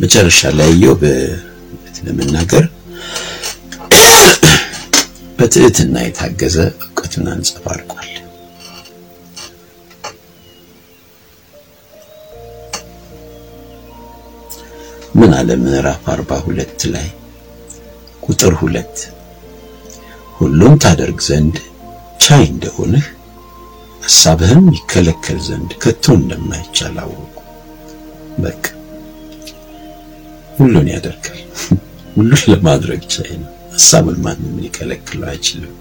መጨረሻ 0.00 0.50
ላይ 0.58 0.70
ኢዮብ 0.76 1.02
ለመናገር 2.06 2.64
በትዕትና 5.38 5.96
የታገዘ 6.04 6.56
እውቀቱን 6.78 7.26
አንጸባርቋል። 7.32 8.10
ምን 15.18 15.32
አለ 15.34 15.50
ምዕራፍ 15.60 16.04
አርባ 16.12 16.30
ሁለት 16.44 16.80
ላይ 16.92 17.06
ቁጥር 18.22 18.54
ሁለት 18.60 18.96
ሁሉም 20.36 20.74
ታደርግ 20.82 21.18
ዘንድ 21.26 21.56
ቻይ 22.24 22.44
እንደሆንህ 22.48 23.06
ሐሳብህም 24.02 24.66
ይከለከል 24.74 25.38
ዘንድ 25.46 25.70
ከቶ 25.82 26.04
እንደማይቻል 26.18 26.96
አወቁ። 27.02 27.34
በቃ 28.38 28.62
ሁሉን 30.56 30.88
ያደርጋል። 30.92 31.40
ሁሉን 32.14 32.42
ለማድረግ 32.52 33.02
ቻይ 33.14 33.32
ነው። 33.42 33.52
ሐሳቡን 33.74 34.16
ማንም 34.24 34.56
ሊከለክለው 34.62 35.28
አይችልም። 35.32 35.74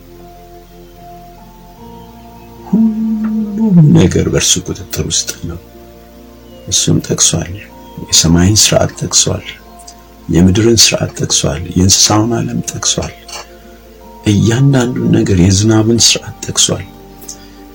ሁሉም 2.70 3.78
ነገር 3.98 4.28
በእርሱ 4.34 4.54
ቁጥጥር 4.68 5.08
ውስጥ 5.12 5.32
ነው። 5.50 5.60
እሱም 6.68 7.00
ጠቅሷል። 7.08 7.56
የሰማይን 8.08 8.58
ስርዓት 8.64 8.92
ጠቅሷል። 9.02 9.46
የምድርን 10.30 10.78
ስርዓት 10.84 11.12
ጠቅሷል። 11.20 11.62
የእንስሳውን 11.76 12.32
ዓለም 12.38 12.60
ጠቅሷል። 12.72 13.14
እያንዳንዱን 14.26 15.12
ነገር 15.18 15.38
የዝናብን 15.44 16.00
ስርዓት 16.08 16.38
ጠቅሷል። 16.46 16.86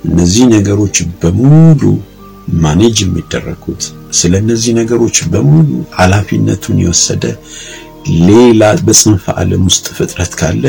እነዚህ 0.04 0.44
ነገሮች 0.54 0.96
በሙሉ 1.20 1.82
ማኔጅ 2.62 2.96
የሚደረጉት 3.02 3.82
ስለ 4.18 4.32
እነዚህ 4.42 4.72
ነገሮች 4.80 5.18
በሙሉ 5.32 5.68
ኃላፊነቱን 5.98 6.78
የወሰደ 6.82 7.24
ሌላ 8.28 8.62
በጽንፈ 8.86 9.24
ዓለም 9.40 9.62
ውስጥ 9.68 9.86
ፍጥረት 9.98 10.32
ካለ 10.40 10.64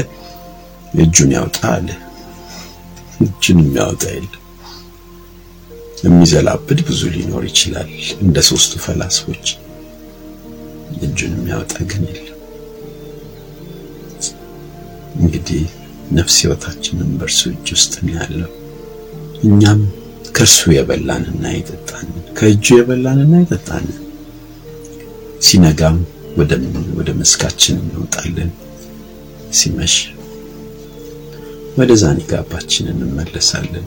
እጁን 1.03 1.31
ያውጣ 1.37 1.59
አለ። 1.73 1.87
እጁን 3.25 3.59
የሚያወጣ 3.63 4.03
የለም። 4.15 4.39
የሚዘላብድ 6.03 6.79
ብዙ 6.87 7.01
ሊኖር 7.13 7.43
ይችላል፣ 7.49 7.89
እንደ 8.23 8.37
ሶስቱ 8.49 8.71
ፈላስፎች። 8.85 9.45
እጁን 11.03 11.33
የሚያወጣ 11.35 11.73
ግን 11.89 12.03
የለም። 12.09 12.29
እንግዲህ 15.17 15.63
ነፍስ 16.17 16.35
ሕይወታችንን 16.41 17.09
በእርሱ 17.19 17.41
እጅ 17.51 17.67
ውስጥ 17.75 17.93
ነው 18.05 18.13
ያለው። 18.17 18.51
እኛም 19.47 19.81
ከእርሱ 20.35 20.59
የበላንና 20.75 21.45
የጠጣን 21.53 22.07
ከእጁ 22.37 22.65
የበላንና 22.77 23.33
የጠጣን 23.41 23.85
ሲነጋም 25.47 25.97
ወደ 26.97 27.09
መስካችን 27.19 27.75
እንወጣለን፣ 27.83 28.51
ሲመሽ 29.53 29.95
ወደ 31.77 31.91
ዛኒጋባችን 32.01 32.85
እንመለሳለን። 32.93 33.85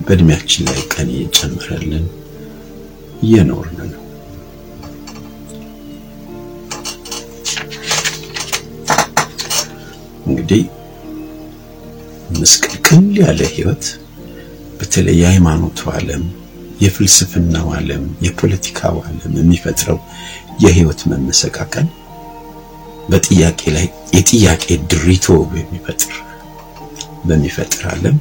በእድሜያችን 0.00 0.66
ላይ 0.68 0.80
ቀን 0.92 1.08
እየጨመረልን 1.14 2.06
እየኖርን 3.22 3.78
ነው። 3.84 3.96
እንግዲህ 10.26 10.62
ምስቅልቅል 12.38 13.06
ያለ 13.20 13.40
ህይወት 13.54 13.84
በተለይ 14.78 15.16
የሃይማኖቱ 15.20 15.80
ዓለም፣ 15.94 16.22
የፍልስፍናው 16.80 17.66
ዓለም፣ 17.78 18.04
የፖለቲካው 18.26 18.96
ዓለም 19.06 19.32
የሚፈጥረው 19.40 19.98
የህይወት 20.64 21.00
መመሰቃቀል 21.10 21.88
በጥያቄ 23.10 23.60
ላይ 23.76 23.86
የጥያቄ 24.16 24.64
ድሪቶ 24.90 25.26
የሚፈጥር 25.58 26.14
በሚፈጥር 27.28 27.84
ዓለም 27.94 28.16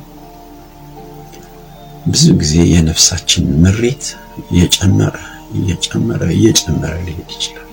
ብዙ 2.06 2.26
ጊዜ 2.42 2.54
የነፍሳችን 2.72 3.46
ምሬት 3.64 4.06
እየጨመረ 4.46 5.16
እየጨመረ 5.58 6.22
እየጨመረ 6.36 6.94
ሊሄድ 7.06 7.30
ይችላል። 7.36 7.66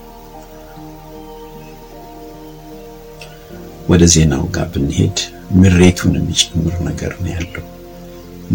ወደ 3.89 4.05
ዜናው 4.15 4.45
ጋር 4.55 4.67
ብንሄድ 4.75 5.19
ምሬቱን 5.61 6.15
የሚጨምር 6.19 6.77
ነገር 6.89 7.13
ነው 7.21 7.31
ያለው። 7.35 7.65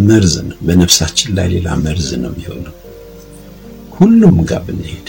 መርዝ 0.08 0.34
ነው፣ 0.48 0.58
በነፍሳችን 0.68 1.30
ላይ 1.38 1.48
ሌላ 1.54 1.68
መርዝ 1.86 2.10
ነው 2.24 2.32
የሚሆነው። 2.34 2.76
ሁሉም 3.98 4.38
ጋር 4.50 4.62
ብንሄድ 4.68 5.08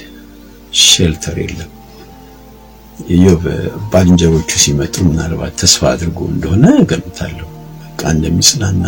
ሼልተር 0.84 1.36
የለም። 1.42 1.70
ኢዮብ 3.14 3.44
ባልንጀሮቹ 3.92 4.50
ሲመጡ 4.64 4.94
ምናልባት 5.08 5.54
ተስፋ 5.60 5.82
አድርጎ 5.92 6.18
እንደሆነ 6.32 6.64
እገምታለሁ። 6.82 7.48
በቃ 7.82 8.00
እንደሚጽናና 8.14 8.84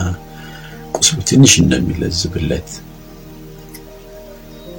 ቁስሉ 0.94 1.18
ትንሽ 1.28 1.52
እንደሚለዝብለት 1.62 2.70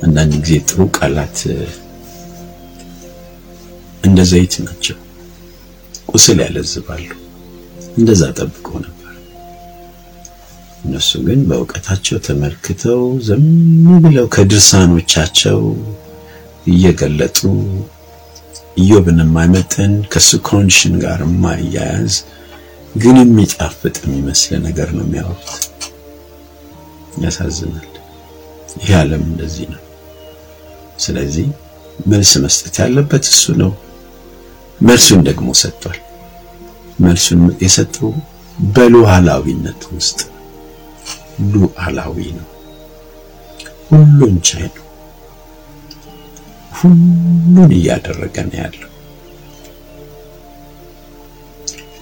አንዳንድ 0.05 0.33
ጊዜ 0.43 0.55
ጥሩ 0.69 0.79
ቃላት 0.97 1.39
እንደ 4.03 4.19
ዘይት 4.31 4.53
ናቸው፣ 4.65 4.97
ቁስል 6.11 6.39
ያለዝባሉ። 6.45 7.07
እንደዛ 7.97 8.23
ጠብቀው 8.37 8.75
ነበር። 8.83 9.13
እነሱ 10.85 11.11
ግን 11.27 11.39
በእውቀታቸው 11.49 12.17
ተመልክተው 12.27 13.01
ዝም 13.27 13.45
ብለው 14.05 14.27
ከድርሳኖቻቸው 14.35 15.61
እየገለጡ 16.67 17.39
ኢዮብን 18.77 19.19
የማይመጥን 19.23 19.93
ከሱ 20.13 20.29
condition 20.47 20.95
ጋር 21.03 21.19
የማይያያዝ 21.25 22.13
ግን 22.95 23.15
የሚጣፍጥ 23.21 23.95
የሚመስል 24.03 24.53
ነገር 24.67 24.89
ነው 24.97 25.05
የሚያወሩት። 25.07 25.74
ያሳዝናል። 27.23 27.89
ይህ 28.79 28.93
ዓለም 28.99 29.23
እንደዚህ 29.29 29.67
ነው። 29.73 29.81
ስለዚህ 30.99 31.47
መልስ 32.07 32.31
መስጠት 32.43 32.75
ያለበት 32.81 33.25
እሱ 33.31 33.43
ነው። 33.61 33.71
መልሱን 34.79 35.21
ደግሞ 35.27 35.49
ሰጥቷል። 35.61 35.99
መልሱን 36.99 37.43
የሰጠው 37.63 38.09
በሉዓላዊነት 38.73 39.81
ውስጥ 39.95 40.19
ሉዓላዊ 41.53 42.17
ነው። 42.37 42.47
ሁሉን 43.89 44.35
ቻይ 44.47 44.65
ነው። 44.69 44.81
ሁሉን 46.77 47.71
እያደረገ 47.77 48.35
ነው 48.47 48.57
ያለው። 48.61 48.91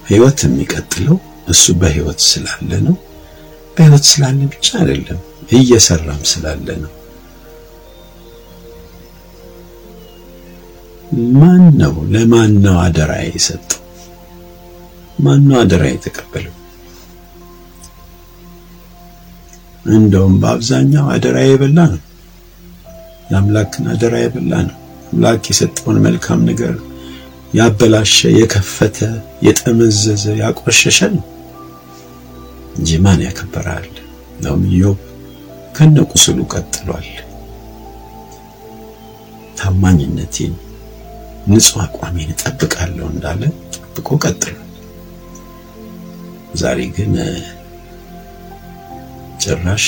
ህይወት 0.08 0.40
የሚቀጥለው 0.46 1.18
እሱ 1.48 1.74
በህይወት 1.82 2.20
ስላለ 2.30 2.72
ነው። 2.88 2.96
በህይወት 3.76 4.04
ስላለ 4.10 4.40
ብቻ 4.52 4.68
አይደለም፣ 4.82 5.20
እየሰራም 5.56 6.22
ስላለ 6.32 6.68
ነው። 6.84 6.92
ማን 11.34 11.64
ነው 11.80 11.96
ለማን 12.14 12.54
ነው 12.64 12.76
አደራ 12.84 13.12
የሰጠው? 13.28 13.80
ማን 15.20 15.42
ነው 15.50 15.58
አደራ 15.62 15.84
የተቀበለው? 15.92 16.54
እንደውም 19.94 20.36
በአብዛኛው 20.42 21.06
አደራ 21.16 21.38
የበላ 21.46 21.80
ነው። 21.94 22.02
የአምላክን 23.32 23.86
አደራ 23.94 24.16
የበላ 24.24 24.54
ነው። 24.70 24.78
አምላክ 25.10 25.44
የሰጠውን 25.50 25.98
መልካም 26.06 26.40
ነገር 26.50 26.74
ያበላሸ፣ 27.54 28.18
የከፈተ፣ 28.38 28.98
የጠመዘዘ፣ 29.48 30.24
ያቆሸሸ 30.42 31.00
ነው 31.16 31.24
እንጂ 32.76 32.90
ማን 33.04 33.22
ያከበራል? 33.26 33.88
ነው 34.44 34.56
ኢዮብ 34.70 35.00
ከነቁስሉ 35.76 36.40
ቀጥሏል። 36.54 37.08
ታማኝነቴን፣ 39.58 40.54
ንጹህ 41.50 41.78
አቋሜን 41.84 42.30
እጠብቃለሁ 42.34 43.06
እንዳለ 43.14 43.42
ጠብቆ 43.76 44.10
ቀጥሏል። 44.24 44.60
ዛሬ 46.62 46.80
ግን 46.96 47.14
ጭራሽ 49.44 49.86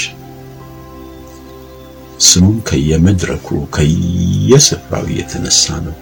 ስሙም 2.25 2.57
ከየመድረኩ 2.67 3.47
ከየስፍራው 3.75 5.05
እየተነሳ 5.11 5.65
ነው። 5.85 5.95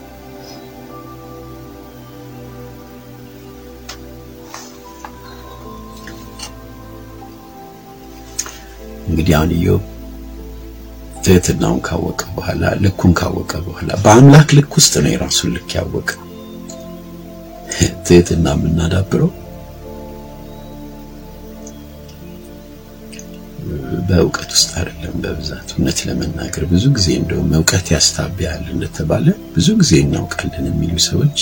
እንግዲህ 9.14 9.34
አሁን 9.38 9.52
ኢዮብ 9.56 9.82
ትህትናውን 11.24 11.82
ካወቀ 11.88 12.22
በኋላ 12.36 12.64
ልኩን 12.84 13.12
ካወቀ 13.20 13.52
በኋላ 13.66 13.90
በአምላክ 14.04 14.50
ልክ 14.58 14.72
ውስጥ 14.80 14.94
ነው 15.04 15.12
የራሱን 15.12 15.52
ልክ 15.56 15.70
ያወቀ። 15.78 16.10
ትህትና 18.08 18.48
የምናዳብረው 18.56 19.30
በእውቀት 24.08 24.50
ውስጥ 24.56 24.72
አይደለም። 24.80 25.14
በብዛት 25.24 25.70
እውነት 25.76 26.00
ለመናገር 26.08 26.66
ብዙ 26.72 26.86
ጊዜ 26.98 27.08
እንደውም 27.20 27.54
እውቀት 27.60 27.88
ያስታብያል 27.96 28.66
እንደተባለ 28.74 29.26
ብዙ 29.56 29.70
ጊዜ 29.82 29.94
እናውቃለን 30.04 30.68
የሚሉ 30.72 30.96
ሰዎች 31.10 31.38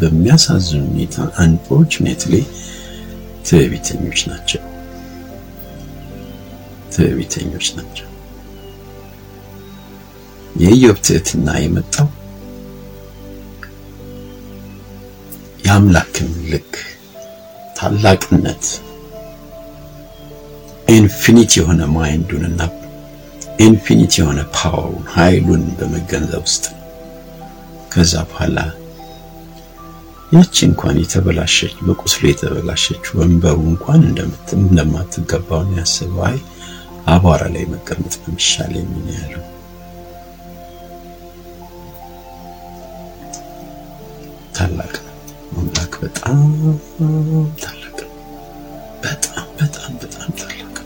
በሚያሳዝን 0.00 0.84
ሁኔታ 0.90 1.16
አንፎርቹኔትሊ 1.44 2.34
ትዕቢተኞች 3.48 4.20
ናቸው። 4.30 4.60
ትዕቢተኞች 6.92 7.66
ናቸው። 7.76 8.08
የኢዮብ 10.56 10.98
ትህትና 11.06 11.48
የመጣው 11.60 12.08
የአምላክን 15.64 16.30
ልክ 16.50 16.72
ታላቅነት 17.76 18.64
infinite 20.92 21.52
የሆነ 21.58 21.82
mind 21.94 22.18
ኡንና 22.18 22.60
infinite 23.62 24.12
የሆነ 24.18 24.40
power 24.56 24.83
ኡን 24.83 25.04
ኃይሉን 25.14 25.64
በመገንዘብ 25.78 26.42
ውስጥ 26.46 26.64
ከዛ 27.92 28.14
በኋላ 28.28 28.58
ያቺ 30.32 30.56
እንኳን 30.66 30.96
የተበላሸች 31.00 31.74
በቁስሉ 31.86 32.22
የተበላሸች 32.28 33.04
ወንበሩ 33.18 33.58
እንኳን 33.72 34.00
እንደማትገባው 34.58 35.62
ነው 35.66 35.76
ያስበው። 35.80 36.22
አይ 36.28 36.38
አቧራ 37.06 37.42
ላይ 37.54 37.64
መቀመጥ 37.72 38.14
ነው 38.16 38.28
የሚሻለኝ 38.28 38.88
ያለው። 39.14 39.44
ታላቅ 44.56 44.92
አምላክ 45.52 45.92
በጣም 46.02 46.40
ታላቅ 47.62 47.98
በጣም 49.04 49.46
በጣም 49.60 49.92
በጣም 50.02 50.30
ታላቅ 50.40 50.76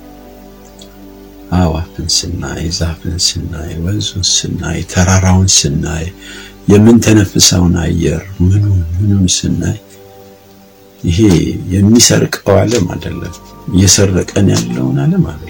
አዋፍን 1.58 2.08
ስናይ፣ 2.16 2.62
ዛፍን 2.78 3.16
ስናይ፣ 3.26 3.72
ወንዙን 3.84 4.24
ስናይ፣ 4.32 4.78
ተራራውን 4.92 5.50
ስናይ፣ 5.58 6.06
የምንተነፍሰውን 6.72 7.74
አየር 7.82 8.22
ምኑን 8.42 8.80
ምኑን 8.94 9.26
ስናይ 9.36 9.76
ይሄ 11.02 11.18
የሚሰርቀው 11.74 12.56
ዓለም 12.60 12.86
አይደለም፣ 12.94 13.34
እየሰረቀን 13.74 14.48
ያለውን 14.54 14.98
ዓለም 15.04 15.24
አይደለም። 15.26 15.45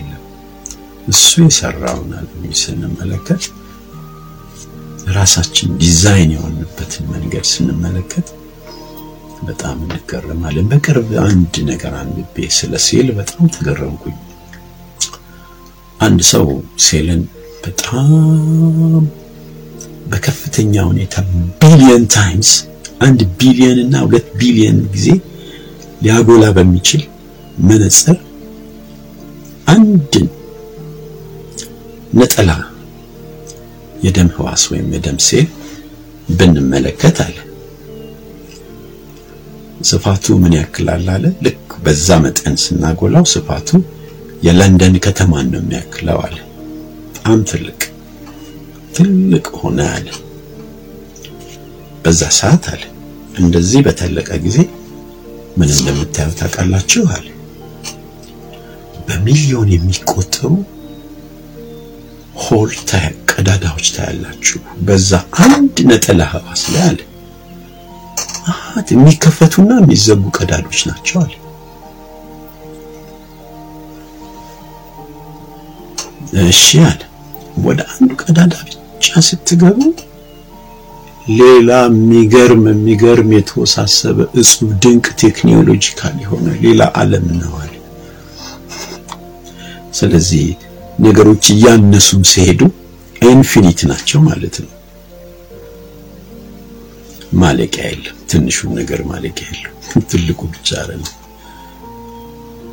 እሱ 1.07 1.33
የሰራውን 1.45 2.11
ዓለም 2.19 2.33
ስንመለከት 2.61 3.43
ራሳችን 5.17 5.71
ዲዛይን 5.83 6.31
የሆንበትን 6.35 7.05
መንገድ 7.13 7.45
ስንመለከት 7.51 8.29
በጣም 9.43 9.77
እንገረማለን። 9.87 10.67
በቅርብ 10.73 11.11
አንድ 11.27 11.55
ነገር 11.71 11.93
አንብቤ 12.01 12.47
ስለ 12.57 12.75
ሴል 12.87 13.09
በጣም 13.19 13.51
ተገረምኩኝ። 13.57 14.17
አንድ 16.01 16.21
ሰው 16.33 16.47
ሴልን 16.87 17.23
በጣም 17.65 19.05
በከፍተኛ 20.11 20.75
ሁኔታ 20.91 21.15
billion 21.63 22.05
times 22.15 22.51
አንድ 23.07 23.21
ቢሊየን 23.41 23.79
እና 23.85 23.97
ሁለት 24.05 24.27
ቢሊየን 24.41 24.79
ጊዜ 24.95 25.09
ሊያጎላ 26.03 26.45
በሚችል 26.57 27.03
መነጽር 27.69 28.17
አንድን 29.67 30.27
ነጠላ 32.17 32.51
የደም 34.05 34.29
ህዋስ 34.37 34.63
ወይም 34.71 34.89
የደም 34.95 35.19
ሴል 35.27 35.47
ብንመለከት 36.39 37.19
አለ 37.25 37.37
ስፋቱ 39.89 40.37
ምን 40.43 40.53
ያክላል 40.59 41.07
አለ። 41.15 41.25
ልክ 41.47 41.73
በዛ 41.85 42.09
መጠን 42.25 42.55
ስናጎላው 42.63 43.25
ስፋቱ 43.35 43.69
የለንደን 44.47 44.95
ከተማን 45.05 45.47
ነው 45.53 45.61
የሚያክለው 45.63 46.19
አለ። 46.27 46.37
በጣም 47.09 47.41
ትልቅ 47.51 47.81
ትልቅ 48.97 49.47
ሆነ 49.61 49.81
አለ። 49.97 50.09
በዛ 52.05 52.23
ሰዓት 52.39 52.67
አለ 52.73 52.83
እንደዚህ 53.41 53.81
በተለቀ 53.87 54.31
ጊዜ 54.45 54.59
ምን 55.59 55.71
እንደምታዩ 55.75 56.31
ታውቃላችሁ 56.39 57.05
አለ። 57.17 57.27
በሚሊዮን 59.09 59.69
የሚቆጠሩ 59.75 60.51
ሆል 62.57 62.73
ቀዳዳዎች 63.31 63.87
ታያላችሁ 63.95 64.59
በዛ 64.87 65.11
አንድ 65.47 65.77
ነጠላ 65.89 66.23
ህዋስ 66.33 66.63
ላይ 66.73 66.83
አለ። 66.89 67.01
አት 68.75 68.89
የሚከፈቱና 68.95 69.71
የሚዘጉ 69.81 70.23
ቀዳዶች 70.39 70.81
ናቸው 70.89 71.17
አለ። 71.23 71.35
እሺ 76.47 76.63
አለ። 76.89 77.01
ወደ 77.67 77.81
አንዱ 77.93 78.11
ቀዳዳ 78.23 78.55
ብቻ 78.67 79.21
ስትገቡ 79.29 79.79
ሌላ 81.33 81.71
የሚገርም 81.89 82.65
የሚገርም 82.71 83.31
የተወሳሰበ 83.37 84.19
እጹብ 84.41 84.69
ድንቅ 84.83 85.07
ቴክኖሎጂካል 85.23 86.17
የሆነ 86.25 86.47
ሌላ 86.65 86.83
ዓለም 87.01 87.27
ነው 87.41 87.55
አለ። 87.63 87.73
ስለዚህ 89.93 90.45
ነገሮች 90.99 91.45
እያነሱም 91.53 92.23
ሲሄዱ 92.31 92.61
ኢንፊኒት 93.27 93.81
ናቸው 93.91 94.21
ማለት 94.29 94.57
ነው። 94.63 94.73
ማለቂያ 97.37 97.85
የለም። 97.91 98.17
ትንሹ 98.31 98.69
ነገር 98.79 99.01
ማለቂያ 99.11 99.47
የለም። 99.51 99.73
ትልቁ 100.11 100.41
ብቻ 100.53 100.69
አይደለም። 100.83 101.13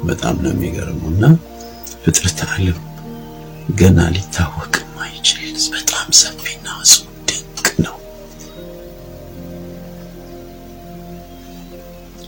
በጣም 0.03 0.35
ነው 0.43 0.51
የሚገርመው 0.53 1.09
እና 1.13 1.25
ፍጥረት 2.03 2.39
ዓለም 2.49 2.79
ገና 3.79 3.99
ሊታወቅ 4.15 4.73
ማይችል 4.95 5.43
በጣም 5.75 6.07
ሰፊና 6.21 6.67
እጹብ 6.83 7.11
ድንቅ 7.29 7.67
ነው። 7.85 7.97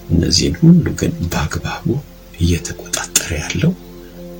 እነዚህን 0.10 0.56
ሁሉ 0.62 0.86
ግን 1.02 1.14
በአግባቡ 1.26 1.88
እየተቆጣጠረ 2.40 3.30
ያለው 3.42 3.74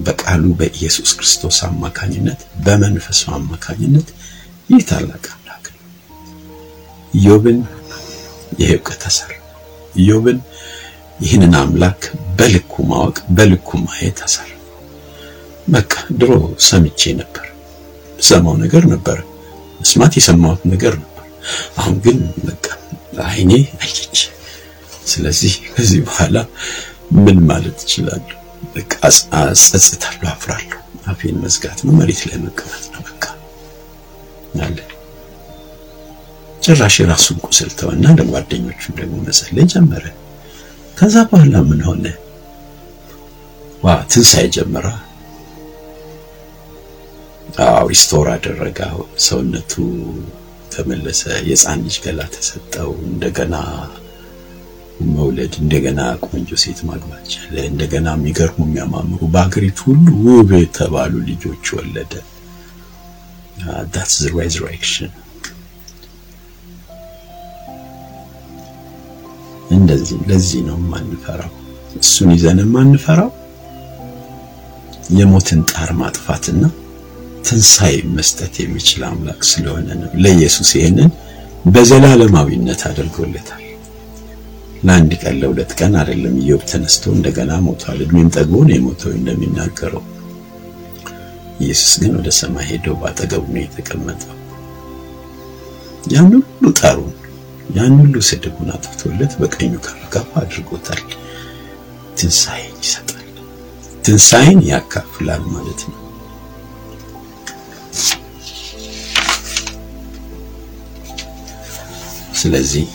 በቃሉ 0.06 0.44
በኢየሱስ 0.60 1.12
ክርስቶስ 1.18 1.58
አማካኝነት 1.68 2.42
በመንፈሱ 2.66 3.22
አማካኝነት 3.38 4.08
ይህ 4.70 4.82
ታላቅ 4.90 5.24
አምላክ 5.36 5.66
ነው። 5.74 5.82
ኢዮብን 7.14 7.60
ይህ 8.60 8.70
እውቀት 8.76 9.04
አሰራ። 9.10 9.32
ኢዮብን 9.96 10.40
ይህንን 11.20 11.54
አምላክ 11.60 12.02
በልኩ 12.40 12.74
ማወቅ 12.90 13.18
በልኩ 13.38 13.70
ማየት 13.86 14.20
አሰራ። 14.26 14.50
በቃ 15.68 15.92
ድሮ 16.20 16.32
ሰምቼ 16.68 17.02
ነበር፣ 17.22 17.46
ሰማው 18.20 18.56
ነገር 18.64 18.84
ነበር፣ 18.94 19.20
መስማት 19.80 20.14
የሰማሁት 20.18 20.62
ነገር 20.74 20.94
ነበር። 20.96 21.26
አሁን 21.78 21.96
ግን 22.06 22.18
በቃ 22.46 22.66
አይኔ 23.28 23.52
አየች። 23.78 24.18
ስለዚህ 25.08 25.54
ከዚህ 25.74 26.00
በኋላ 26.06 26.38
ምን 27.18 27.38
ማለት 27.50 27.78
እችላለሁ? 27.84 28.38
በቃ 28.74 28.92
አጸጽታለሁ፣ 29.40 30.28
አፍራለሁ። 30.32 30.80
አፌን 31.08 31.38
መዝጋት 31.44 31.80
ነው፣ 31.86 31.94
መሬት 32.00 32.22
ላይ 32.28 32.38
መቀመጥ 32.44 32.86
ነው። 32.94 33.02
በቃ 33.08 33.24
አለ 34.66 34.78
ጭራሽ 36.66 36.96
የራሱን 37.00 37.38
ቁስል 37.46 37.72
ተወና 37.80 38.06
ለጓደኞቹ 38.20 38.84
ደግሞ 39.00 39.16
መጸለይ 39.26 39.66
ጀመረ። 39.74 40.06
ከዛ 40.98 41.16
በኋላ 41.30 41.56
ምን 41.68 41.82
ሆነ? 41.88 42.06
ዋ 43.84 43.96
ትንሣኤ 44.12 44.46
ጀመረ። 44.56 44.86
አዎ 47.66 47.84
restore 47.92 48.28
አደረገው። 48.32 48.98
ሰውነቱ 49.26 49.74
ተመለሰ። 50.72 51.22
የሕፃን 51.44 51.80
ልጅ 51.86 51.98
ገላ 52.06 52.22
ተሰጠው። 52.34 52.90
እንደገና 53.08 53.54
መውለድ 55.14 55.54
እንደገና 55.62 56.00
ቆንጆ 56.26 56.50
ሴት 56.62 56.80
ማግባት 56.90 57.24
ቻለ። 57.34 57.56
እንደገና 57.70 58.08
የሚገርሙ 58.16 58.58
የሚያማምሩ 58.66 59.20
በሀገሪቱ 59.34 59.80
ሁሉ 59.90 60.06
ውብ 60.28 60.52
የተባሉ 60.58 61.14
ልጆች 61.30 61.66
ወለደ። 61.78 62.14
uh, 63.64 63.82
that's 63.94 64.18
resurrection። 64.36 65.12
እንደዚህ 69.76 70.18
ለዚህ 70.30 70.62
ነው 70.68 70.78
የማንፈራው፣ 70.82 71.54
እሱን 72.00 72.32
ይዘን 72.36 72.60
የማንፈራው 72.64 73.32
የሞትን 75.16 75.62
ጣር 75.72 75.90
ማጥፋትና 76.00 76.64
ትንሣኤ 77.46 77.96
መስጠት 78.16 78.56
የሚችል 78.62 79.02
አምላክ 79.10 79.42
ስለሆነ 79.50 79.88
ነው። 80.00 80.12
ለኢየሱስ 80.24 80.72
ይህንን 80.78 81.12
በዘላለማዊነት 81.66 82.82
አድርጎለታል። 82.90 83.65
ለአንድ 84.86 85.12
ቀን 85.22 85.36
ለሁለት 85.42 85.72
ቀን 85.80 85.94
አይደለም። 86.00 86.36
ኢዮብ 86.42 86.62
ተነስቶ 86.72 87.04
እንደገና 87.14 87.52
ሞቷል። 87.66 88.00
እድሜም 88.06 88.30
ጠግቦ 88.36 88.56
ነው 88.68 88.74
የሞተው 88.76 89.12
እንደሚናገረው። 89.18 90.04
ኢየሱስ 91.60 91.94
ግን 92.02 92.14
ወደ 92.18 92.30
ሰማይ 92.40 92.66
ሄዶ 92.70 92.96
ባጠገቡ 93.02 93.44
ነው 93.54 93.62
የተቀመጠው። 93.64 94.34
ያን 96.14 96.32
ሁሉ 96.40 96.72
ጣሩን 96.80 97.14
ያን 97.76 97.94
ሁሉ 98.02 98.16
ስድቡን 98.28 98.70
አጥፍቶለት 98.74 99.34
በቀኙ 99.40 99.74
ከፍ 100.14 100.32
አድርጎታል። 100.42 101.04
ትንሣኤን 102.18 102.76
ይሰጣል። 102.84 103.22
ትንሣኤን 104.06 104.60
ያካፍላል 104.70 105.44
ማለት 105.54 105.82
ነው። 105.88 106.00
ስለዚህ 112.36 112.86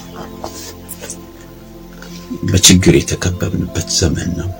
በችግር 2.43 2.95
የተከበብንበት 2.97 3.88
ዘመን 3.99 4.30
ነው። 4.38 4.51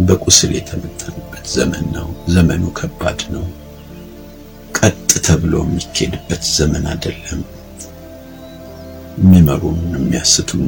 በቁስል 0.00 0.50
የተመታንበት 0.56 1.46
ዘመን 1.54 1.86
ነው። 1.96 2.06
ዘመኑ 2.34 2.64
ከባድ 2.78 3.20
ነው። 3.34 3.44
ቀጥ 4.78 4.96
ተብሎ 5.26 5.54
የሚኬድበት 5.64 6.44
ዘመን 6.56 6.84
አይደለም። 6.92 7.40
የሚመሩን 9.18 9.80
የሚያስቱን 9.94 10.62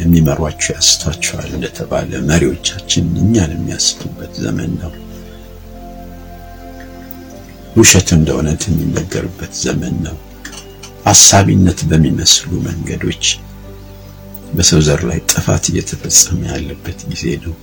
የሚመሯቸው 0.00 0.72
ያስቷቸዋል 0.76 1.50
እንደተባለ 1.52 2.20
መሪዎቻችን 2.28 3.06
እኛን 3.22 3.50
የሚያስቱበት 3.56 4.32
ዘመን 4.44 4.72
ነው። 4.82 4.92
ውሸት 7.76 8.08
እንደ 8.16 8.28
እውነት 8.36 8.62
የሚነገርበት 8.68 9.52
ዘመን 9.64 9.94
ነው። 10.06 10.16
አሳቢነት 11.06 11.80
በሚመስሉ 11.90 12.50
መንገዶች 12.66 13.24
በሰው 14.52 14.80
ዘር 14.86 15.00
ላይ 15.08 15.18
ጥፋት 15.30 15.64
እየተፈጸመ 15.70 16.40
ያለበት 16.50 17.00
ጊዜ 17.10 17.24
ነው። 17.44 17.54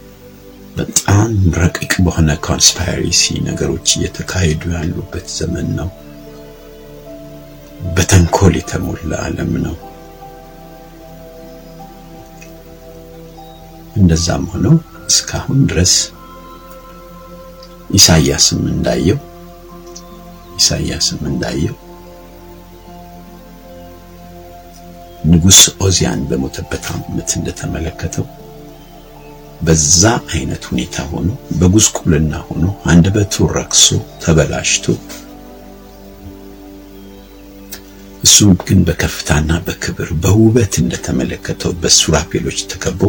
በጣም 0.78 1.32
ረቂቅ 1.62 1.94
በሆነ 2.06 2.30
conspiracy 2.46 3.24
ነገሮች 3.48 3.88
እየተካሄዱ 3.98 4.62
ያሉበት 4.76 5.28
ዘመን 5.38 5.68
ነው። 5.80 5.90
በተንኮል 7.96 8.54
የተሞላ 8.60 9.12
ዓለም 9.26 9.52
ነው። 9.66 9.76
እንደዛም 13.96 14.44
ሆነው 14.52 14.76
እስካሁን 15.10 15.60
ድረስ 15.70 15.94
ኢሳያስም 17.92 18.62
እንዳየው 18.74 19.20
ኢሳያስም 20.58 21.22
እንዳየው 21.32 21.76
ንጉሥ 25.26 25.62
ኦዚያን 25.86 26.22
በሞተበት 26.30 26.86
ዓመት 26.94 27.30
እንደተመለከተው 27.38 28.26
በዛ 29.62 30.02
አይነት 30.34 30.64
ሁኔታ 30.70 30.98
ሆኖ 31.12 31.30
በጉስቁልና 31.60 32.34
ሆኖ 32.50 32.66
አንደበቱ 32.92 33.48
ረክሶ 33.58 33.88
ተበላሽቶ 34.24 34.86
እሱም 38.24 38.54
ግን 38.62 38.80
በከፍታና 38.88 39.52
በክብር 39.66 40.10
በውበት 40.24 40.74
እንደተመለከተው 40.82 41.74
በሱራፌሎች 41.82 42.60
ተከቦ 42.72 43.02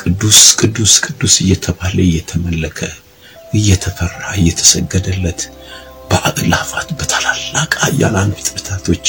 ቅዱስ 0.00 0.40
ቅዱስ 0.60 0.94
ቅዱስ 1.06 1.34
እየተባለ 1.44 1.96
እየተመለከ 2.06 2.78
እየተፈራ 3.58 4.22
እየተሰገደለት 4.40 5.42
በአእላፋት 6.10 6.88
በታላላቅ 6.98 7.70
ኃያላን 7.84 8.32
ፍጥረታቶች 8.38 9.06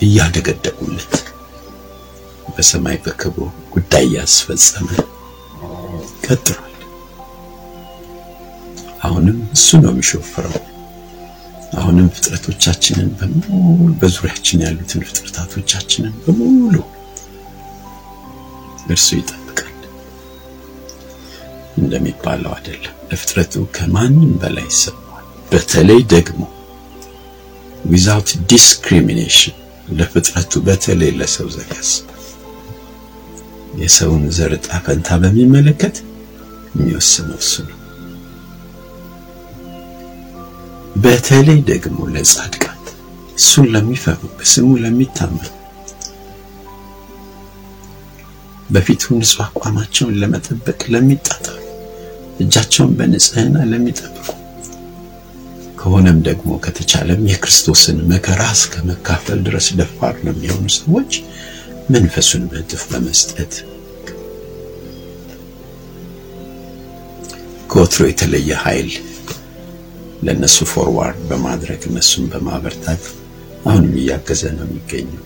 እያደገደጉለት 0.00 1.14
በሰማይ 2.54 2.96
በክብሩ 3.04 3.42
ጉዳይ 3.72 4.06
ያስፈጸመ 4.16 4.88
ቀጥሏል። 6.26 6.64
አሁንም 9.06 9.38
እሱ 9.56 9.68
ነው 9.82 9.92
የሚሾፍረው። 9.92 10.56
አሁንም 11.78 12.06
ፍጥረቶቻችንን 12.16 13.08
በሙሉ 13.18 13.48
በዙሪያችን 14.00 14.62
ያሉትን 14.66 15.02
ፍጥረታቶቻችንን 15.08 16.14
በሙሉ 16.24 16.74
እርሱ 18.88 19.08
ይጠብቃል። 19.18 19.74
እንደሚባለው 21.78 22.52
አይደለም። 22.56 22.94
ለፍጥረቱ 23.10 23.64
ከማንም 23.76 24.32
በላይ 24.42 24.66
ይሰማዋል። 24.70 25.26
በተለይ 25.52 26.02
ደግሞ 26.14 26.40
without 27.90 28.30
discrimination 28.50 29.57
ለፍጥረቱ 29.88 30.52
በተለይ 30.66 31.10
ለሰው 31.18 31.48
ያስባል። 31.72 32.14
የሰውን 33.80 34.24
ዘር 34.36 34.52
ዕጣ 34.56 34.68
ፈንታ 34.84 35.18
በሚመለከት 35.22 35.96
የሚወስነው 36.74 37.38
እሱ 37.42 37.54
ነው። 37.68 37.74
በተለይ 40.96 41.60
ደግሞ 41.68 41.98
ለጻድቃን 42.14 42.74
እሱን 43.38 43.66
ለሚፈሩ 43.74 44.20
በስሙ 44.36 44.68
ለሚታመኑ 44.82 45.46
በፊቱ 48.70 49.02
ንጹሕ 49.18 49.38
አቋማቸውን 49.46 50.16
ለመጠበቅ 50.22 50.80
ለሚጣጣሩ 50.94 51.56
እጃቸውን 52.40 52.90
በንጽህና 52.98 53.56
ለሚጠብቁ 53.70 54.26
ከሆነም 55.78 56.18
ደግሞ 56.26 56.50
ከተቻለም 56.64 57.20
የክርስቶስን 57.30 57.98
መከራ 58.10 58.42
እስከ 58.54 58.74
መካፈል 58.88 59.38
ድረስ 59.46 59.66
ደፋር 59.78 60.14
ለሚሆኑ 60.26 60.64
ሰዎች 60.76 61.12
መንፈሱን 61.90 62.42
በእጥፍ 62.50 62.82
በመስጠት 62.90 63.52
ከወትሮ 67.70 68.02
የተለየ 68.08 68.50
ኃይል 68.62 68.90
ለነሱ 70.22 70.58
forward 70.70 71.20
በማድረግ 71.28 71.80
እነሱን 71.88 72.24
በማበርታት 72.32 73.02
አሁንም 73.66 73.94
እያገዘ 74.00 74.42
ነው 74.56 74.66
የሚገኘው። 74.66 75.24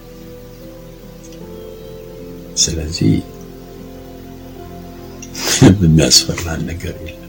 ስለዚህ 2.63 3.13
የሚያስፈራን 5.83 6.63
ነገር 6.71 6.95
የለም። 7.03 7.22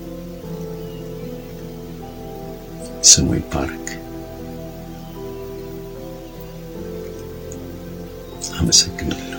ስሙ 3.03 3.27
ይባረክ። 3.35 3.87
አመሰግናለሁ። 8.57 9.32